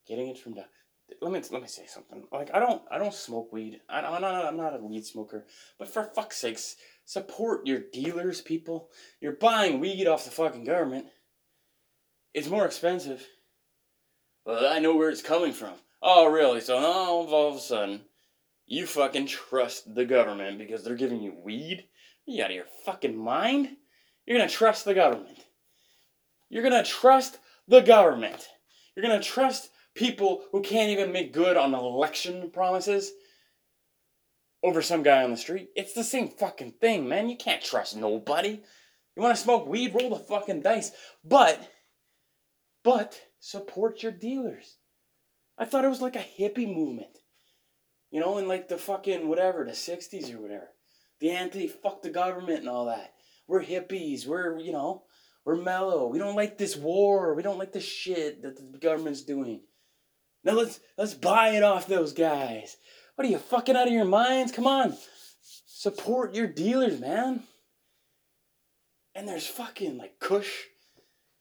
Getting 0.08 0.27
it 0.27 0.38
from 0.38 0.54
doctors 0.54 0.75
let 1.21 1.32
me 1.32 1.41
let 1.52 1.62
me 1.62 1.67
say 1.67 1.86
something. 1.88 2.24
Like 2.32 2.52
I 2.54 2.60
don't 2.60 2.82
I 2.89 2.97
don't 2.97 3.13
smoke 3.13 3.52
weed. 3.52 3.82
I, 3.89 4.02
I'm 4.02 4.21
not 4.21 4.45
I'm 4.45 4.58
not 4.58 4.80
a 4.80 4.84
weed 4.84 5.06
smoker. 5.06 5.45
But 5.78 5.88
for 5.88 6.04
fuck's 6.04 6.38
sakes, 6.38 6.76
support 7.06 7.65
your 7.65 7.82
dealers, 7.91 8.41
people. 8.41 8.89
You're 9.19 9.34
buying 9.34 9.80
weed 9.80 10.08
off 10.08 10.26
the 10.26 10.32
fucking 10.32 10.63
government. 10.63 11.08
It's 12.34 12.50
more 12.50 12.65
expensive. 12.65 13.28
Well, 14.45 14.65
I 14.71 14.80
know 14.80 14.95
where 14.95 15.10
it's 15.10 15.21
coming 15.21 15.54
from. 15.54 15.74
Oh, 16.02 16.32
really? 16.32 16.62
So 16.62 16.80
now 16.80 16.88
all 16.88 17.50
of 17.50 17.56
a 17.56 17.60
sudden, 17.60 18.02
you 18.65 18.88
fucking 18.88 19.28
trust 19.28 19.93
the 19.93 20.06
government 20.06 20.58
because 20.58 20.84
they're 20.84 20.95
giving 20.95 21.21
you 21.21 21.34
weed? 21.34 21.86
Are 22.28 22.32
you 22.32 22.43
out 22.43 22.50
of 22.50 22.56
your 22.56 22.65
fucking 22.86 23.17
mind? 23.17 23.76
You're 24.26 24.38
gonna 24.38 24.50
trust 24.50 24.86
the 24.86 24.93
government. 24.93 25.38
You're 26.50 26.63
gonna 26.63 26.84
trust 26.84 27.38
the 27.67 27.82
government. 27.82 28.47
You're 28.95 29.04
gonna 29.04 29.21
trust 29.21 29.70
people 29.95 30.43
who 30.51 30.62
can't 30.62 30.89
even 30.89 31.12
make 31.12 31.34
good 31.34 31.58
on 31.58 31.73
election 31.73 32.49
promises 32.51 33.12
over 34.63 34.82
some 34.82 35.04
guy 35.04 35.23
on 35.23 35.32
the 35.32 35.38
street. 35.38 35.69
It's 35.75 35.93
the 35.93 36.04
same 36.04 36.30
fucking 36.30 36.73
thing, 36.80 37.08
man. 37.08 37.30
You 37.30 37.38
can't 37.38 37.63
trust 37.63 37.95
nobody. 37.95 38.62
You 39.15 39.21
wanna 39.21 39.36
smoke 39.36 39.67
weed? 39.67 39.93
Roll 39.93 40.12
the 40.12 40.17
fucking 40.17 40.62
dice. 40.62 40.91
But 41.23 41.69
but 42.84 43.19
support 43.39 44.04
your 44.04 44.12
dealers. 44.12 44.77
I 45.58 45.65
thought 45.65 45.86
it 45.86 45.89
was 45.89 46.01
like 46.01 46.15
a 46.15 46.19
hippie 46.19 46.73
movement. 46.73 47.19
You 48.10 48.19
know, 48.19 48.38
in 48.38 48.47
like 48.47 48.67
the 48.67 48.77
fucking 48.77 49.27
whatever, 49.27 49.63
the 49.63 49.71
60s 49.71 50.34
or 50.34 50.41
whatever. 50.41 50.69
The 51.19 51.32
anti 51.32 51.67
fuck 51.67 52.01
the 52.01 52.10
government 52.10 52.60
and 52.60 52.69
all 52.69 52.88
that. 52.88 53.13
We're 53.47 53.63
hippies. 53.63 54.25
We're, 54.25 54.58
you 54.60 54.71
know, 54.71 55.04
we're 55.45 55.56
mellow. 55.56 56.08
We 56.08 56.19
don't 56.19 56.36
like 56.36 56.58
this 56.58 56.75
war. 56.75 57.36
We 57.36 57.43
don't 57.43 57.60
like 57.60 57.73
the 57.73 57.80
shit 57.80 58.41
that 58.43 58.58
the 58.71 58.77
government's 58.80 59.21
doing. 59.21 59.62
Now 60.43 60.54
let's 60.54 60.80
let's 60.97 61.13
buy 61.13 61.49
it 61.49 61.63
off 61.63 61.88
those 61.88 62.13
guys. 62.13 62.77
What 63.15 63.27
are 63.27 63.32
you 63.32 63.38
fucking 63.38 63.75
out 63.75 63.88
of 63.88 63.93
your 63.93 64.06
minds? 64.06 64.51
Come 64.51 64.67
on. 64.67 64.97
Support 65.65 66.34
your 66.34 66.47
dealers, 66.47 66.99
man. 66.99 67.43
And 69.13 69.27
there's 69.27 69.47
fucking 69.47 69.97
like 69.97 70.19
Kush 70.19 70.51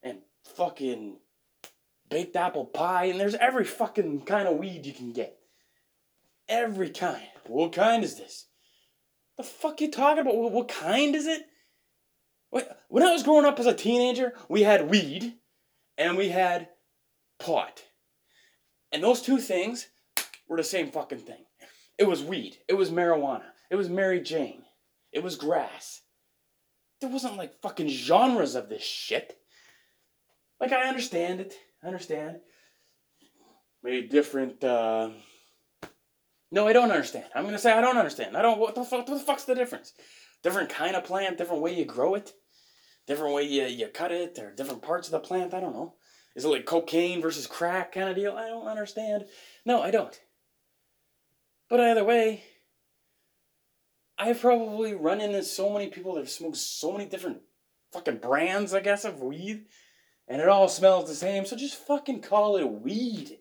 and 0.02 0.18
fucking 0.56 1.18
baked 2.08 2.36
apple 2.36 2.66
pie, 2.66 3.04
and 3.04 3.20
there's 3.20 3.36
every 3.36 3.64
fucking 3.64 4.22
kind 4.22 4.48
of 4.48 4.56
weed 4.56 4.84
you 4.84 4.92
can 4.92 5.12
get. 5.12 5.38
Every 6.48 6.90
kind. 6.90 7.22
What 7.46 7.72
kind 7.72 8.02
is 8.02 8.16
this? 8.16 8.46
The 9.36 9.44
fuck 9.44 9.80
you 9.80 9.90
talking 9.90 10.22
about? 10.22 10.36
What, 10.36 10.52
what 10.52 10.68
kind 10.68 11.14
is 11.14 11.26
it? 11.26 11.42
When 12.50 13.04
I 13.04 13.12
was 13.12 13.22
growing 13.22 13.46
up 13.46 13.60
as 13.60 13.66
a 13.66 13.74
teenager, 13.74 14.34
we 14.48 14.62
had 14.62 14.90
weed 14.90 15.34
and 15.96 16.16
we 16.16 16.30
had 16.30 16.68
pot. 17.38 17.84
And 18.92 19.02
those 19.02 19.22
two 19.22 19.38
things 19.38 19.88
were 20.48 20.56
the 20.56 20.64
same 20.64 20.90
fucking 20.90 21.18
thing. 21.18 21.44
It 21.98 22.08
was 22.08 22.22
weed. 22.22 22.58
It 22.68 22.74
was 22.74 22.90
marijuana. 22.90 23.44
It 23.70 23.76
was 23.76 23.88
Mary 23.88 24.20
Jane. 24.20 24.62
It 25.12 25.22
was 25.22 25.36
grass. 25.36 26.02
There 27.00 27.10
wasn't 27.10 27.36
like 27.36 27.60
fucking 27.62 27.88
genres 27.88 28.54
of 28.54 28.68
this 28.68 28.82
shit. 28.82 29.38
Like 30.60 30.72
I 30.72 30.88
understand 30.88 31.40
it. 31.40 31.54
I 31.82 31.86
understand. 31.86 32.40
Maybe 33.82 34.08
different 34.08 34.62
uh, 34.62 35.10
No, 36.50 36.66
I 36.66 36.72
don't 36.72 36.90
understand. 36.90 37.26
I'm 37.34 37.44
gonna 37.44 37.58
say 37.58 37.72
I 37.72 37.80
don't 37.80 37.96
understand. 37.96 38.36
I 38.36 38.42
don't. 38.42 38.58
What 38.58 38.74
the 38.74 38.84
fuck? 38.84 39.08
What 39.08 39.18
the 39.18 39.24
fuck's 39.24 39.44
the 39.44 39.54
difference? 39.54 39.92
Different 40.42 40.68
kind 40.68 40.96
of 40.96 41.04
plant, 41.04 41.38
different 41.38 41.62
way 41.62 41.74
you 41.74 41.84
grow 41.84 42.14
it, 42.14 42.32
different 43.06 43.34
way 43.34 43.44
you, 43.44 43.64
you 43.64 43.88
cut 43.88 44.10
it, 44.10 44.38
or 44.38 44.52
different 44.54 44.82
parts 44.82 45.08
of 45.08 45.12
the 45.12 45.20
plant. 45.20 45.54
I 45.54 45.60
don't 45.60 45.74
know. 45.74 45.94
Is 46.36 46.44
it 46.44 46.48
like 46.48 46.66
cocaine 46.66 47.20
versus 47.20 47.46
crack 47.46 47.92
kind 47.92 48.08
of 48.08 48.16
deal? 48.16 48.36
I 48.36 48.48
don't 48.48 48.68
understand. 48.68 49.24
No, 49.64 49.82
I 49.82 49.90
don't. 49.90 50.18
But 51.68 51.80
either 51.80 52.04
way, 52.04 52.44
I've 54.18 54.40
probably 54.40 54.94
run 54.94 55.20
into 55.20 55.42
so 55.42 55.72
many 55.72 55.88
people 55.88 56.14
that 56.14 56.20
have 56.20 56.30
smoked 56.30 56.56
so 56.56 56.92
many 56.92 57.06
different 57.06 57.38
fucking 57.92 58.18
brands, 58.18 58.74
I 58.74 58.80
guess, 58.80 59.04
of 59.04 59.20
weed, 59.22 59.66
and 60.28 60.40
it 60.40 60.48
all 60.48 60.68
smells 60.68 61.08
the 61.08 61.14
same. 61.14 61.46
So 61.46 61.56
just 61.56 61.86
fucking 61.86 62.22
call 62.22 62.56
it 62.56 62.64
weed. 62.64 63.38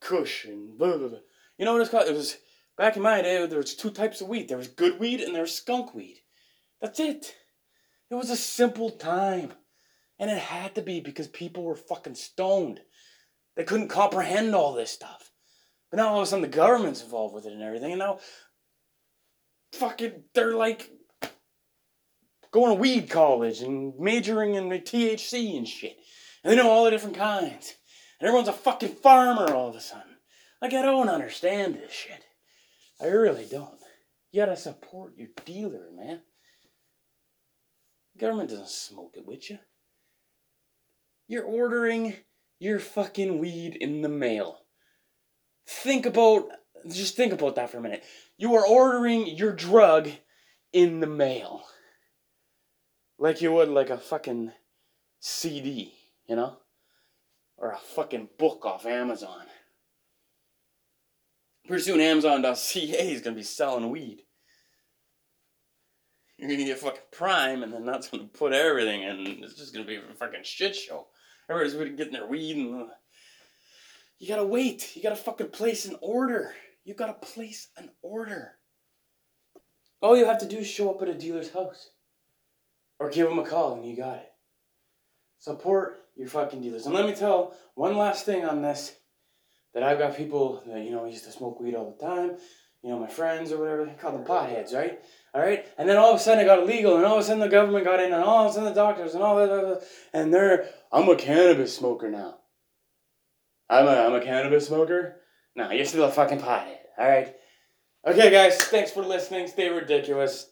Kush 0.00 0.44
and 0.44 0.78
blah, 0.78 0.96
blah, 0.96 1.08
blah. 1.08 1.18
You 1.58 1.64
know 1.64 1.72
what 1.72 1.82
it's 1.82 1.90
called? 1.90 2.08
It 2.08 2.14
was 2.14 2.36
back 2.78 2.96
in 2.96 3.02
my 3.02 3.22
day. 3.22 3.44
There 3.46 3.58
was 3.58 3.74
two 3.74 3.90
types 3.90 4.20
of 4.20 4.28
weed. 4.28 4.48
There 4.48 4.58
was 4.58 4.68
good 4.68 5.00
weed 5.00 5.20
and 5.20 5.34
there 5.34 5.42
was 5.42 5.54
skunk 5.54 5.94
weed. 5.94 6.20
That's 6.80 7.00
it. 7.00 7.34
It 8.10 8.14
was 8.14 8.30
a 8.30 8.36
simple 8.36 8.90
time, 8.90 9.52
and 10.18 10.30
it 10.30 10.38
had 10.38 10.74
to 10.74 10.82
be 10.82 11.00
because 11.00 11.28
people 11.28 11.62
were 11.62 11.76
fucking 11.76 12.14
stoned. 12.14 12.80
They 13.56 13.64
couldn't 13.64 13.88
comprehend 13.88 14.54
all 14.54 14.74
this 14.74 14.90
stuff. 14.90 15.30
But 15.90 15.98
now 15.98 16.08
all 16.08 16.18
of 16.18 16.24
a 16.24 16.26
sudden 16.26 16.42
the 16.42 16.48
government's 16.48 17.02
involved 17.02 17.34
with 17.34 17.46
it 17.46 17.52
and 17.52 17.62
everything, 17.62 17.92
and 17.92 17.98
now 17.98 18.18
fucking 19.72 20.24
they're 20.34 20.54
like 20.54 20.90
going 22.50 22.74
to 22.74 22.80
weed 22.80 23.10
college 23.10 23.60
and 23.60 23.92
majoring 23.98 24.54
in 24.54 24.68
the 24.68 24.78
THC 24.78 25.56
and 25.56 25.68
shit. 25.68 25.96
And 26.42 26.52
they 26.52 26.56
know 26.56 26.70
all 26.70 26.84
the 26.84 26.90
different 26.90 27.16
kinds. 27.16 27.74
And 28.18 28.26
everyone's 28.26 28.48
a 28.48 28.52
fucking 28.52 28.94
farmer 28.94 29.52
all 29.52 29.68
of 29.68 29.76
a 29.76 29.80
sudden. 29.80 30.16
Like, 30.62 30.72
I 30.72 30.82
don't 30.82 31.08
understand 31.08 31.74
this 31.74 31.92
shit. 31.92 32.24
I 33.00 33.08
really 33.08 33.46
don't. 33.50 33.78
You 34.32 34.42
gotta 34.42 34.56
support 34.56 35.16
your 35.16 35.28
dealer, 35.44 35.88
man. 35.94 36.20
The 38.14 38.20
government 38.20 38.50
doesn't 38.50 38.68
smoke 38.68 39.14
it 39.16 39.26
with 39.26 39.50
you. 39.50 39.58
You're 41.28 41.44
ordering 41.44 42.14
your 42.58 42.78
fucking 42.78 43.38
weed 43.38 43.76
in 43.76 44.02
the 44.02 44.08
mail. 44.08 44.58
Think 45.66 46.06
about, 46.06 46.48
just 46.88 47.16
think 47.16 47.32
about 47.32 47.56
that 47.56 47.70
for 47.70 47.78
a 47.78 47.82
minute. 47.82 48.04
You 48.38 48.54
are 48.54 48.66
ordering 48.66 49.26
your 49.26 49.52
drug 49.52 50.08
in 50.72 51.00
the 51.00 51.06
mail. 51.06 51.64
Like 53.18 53.40
you 53.40 53.52
would 53.52 53.68
like 53.68 53.90
a 53.90 53.98
fucking 53.98 54.52
CD, 55.20 55.94
you 56.28 56.36
know? 56.36 56.58
Or 57.56 57.72
a 57.72 57.78
fucking 57.78 58.28
book 58.38 58.64
off 58.64 58.86
Amazon. 58.86 59.46
Pretty 61.66 61.82
soon 61.82 62.00
Amazon.ca 62.00 63.12
is 63.12 63.22
gonna 63.22 63.34
be 63.34 63.42
selling 63.42 63.90
weed. 63.90 64.22
You're 66.36 66.50
gonna 66.50 66.64
get 66.64 66.78
fucking 66.78 67.00
Prime, 67.10 67.62
and 67.62 67.72
then 67.72 67.86
that's 67.86 68.08
gonna 68.08 68.24
put 68.24 68.52
everything 68.52 69.02
in. 69.02 69.42
It's 69.42 69.54
just 69.54 69.72
gonna 69.72 69.86
be 69.86 69.96
a 69.96 70.14
fucking 70.14 70.44
shit 70.44 70.76
show. 70.76 71.08
Everybody's 71.48 71.96
gonna 71.96 72.10
their 72.10 72.26
weed, 72.26 72.56
and 72.56 72.88
you 74.18 74.28
gotta 74.28 74.46
wait. 74.46 74.96
You 74.96 75.02
gotta 75.02 75.16
fucking 75.16 75.50
place 75.50 75.86
an 75.86 75.96
order. 76.00 76.54
You 76.84 76.94
gotta 76.94 77.14
place 77.14 77.68
an 77.76 77.90
order. 78.02 78.52
All 80.00 80.16
you 80.16 80.26
have 80.26 80.40
to 80.40 80.48
do 80.48 80.58
is 80.58 80.66
show 80.66 80.90
up 80.90 81.02
at 81.02 81.08
a 81.08 81.14
dealer's 81.14 81.52
house, 81.52 81.90
or 82.98 83.10
give 83.10 83.28
them 83.28 83.38
a 83.38 83.46
call, 83.46 83.74
and 83.74 83.86
you 83.86 83.96
got 83.96 84.16
it. 84.16 84.32
Support 85.38 86.02
your 86.16 86.28
fucking 86.28 86.62
dealers. 86.62 86.86
And 86.86 86.94
let 86.94 87.06
me 87.06 87.14
tell 87.14 87.54
one 87.74 87.96
last 87.96 88.24
thing 88.24 88.44
on 88.44 88.62
this 88.62 88.96
that 89.74 89.82
I've 89.82 89.98
got 89.98 90.16
people 90.16 90.62
that, 90.66 90.82
you 90.82 90.90
know, 90.90 91.04
used 91.04 91.24
to 91.24 91.32
smoke 91.32 91.60
weed 91.60 91.74
all 91.74 91.94
the 91.96 92.04
time, 92.04 92.38
you 92.86 92.92
know, 92.92 93.00
my 93.00 93.08
friends 93.08 93.50
or 93.50 93.58
whatever, 93.58 93.84
they 93.84 93.94
call 93.94 94.12
them 94.12 94.24
potheads, 94.24 94.72
right? 94.72 95.00
All 95.34 95.40
right? 95.40 95.66
And 95.76 95.88
then 95.88 95.96
all 95.96 96.10
of 96.10 96.20
a 96.20 96.22
sudden 96.22 96.44
it 96.44 96.46
got 96.46 96.60
illegal, 96.60 96.96
and 96.96 97.04
all 97.04 97.14
of 97.14 97.20
a 97.20 97.24
sudden 97.24 97.40
the 97.40 97.48
government 97.48 97.84
got 97.84 97.98
in, 97.98 98.12
and 98.12 98.22
all 98.22 98.44
of 98.44 98.52
a 98.52 98.54
sudden 98.54 98.68
the 98.68 98.80
doctors 98.80 99.14
and 99.14 99.24
all 99.24 99.34
that, 99.36 99.82
and 100.12 100.32
they're, 100.32 100.68
I'm 100.92 101.08
a 101.08 101.16
cannabis 101.16 101.76
smoker 101.76 102.08
now. 102.08 102.36
I'm 103.68 103.88
a, 103.88 103.90
I'm 103.90 104.14
a 104.14 104.20
cannabis 104.20 104.68
smoker? 104.68 105.16
No, 105.56 105.72
you're 105.72 105.84
still 105.84 106.04
a 106.04 106.12
fucking 106.12 106.38
pothead, 106.38 106.76
all 106.96 107.08
right? 107.08 107.34
Okay, 108.06 108.30
guys, 108.30 108.56
thanks 108.56 108.92
for 108.92 109.02
listening. 109.02 109.48
Stay 109.48 109.68
ridiculous. 109.68 110.44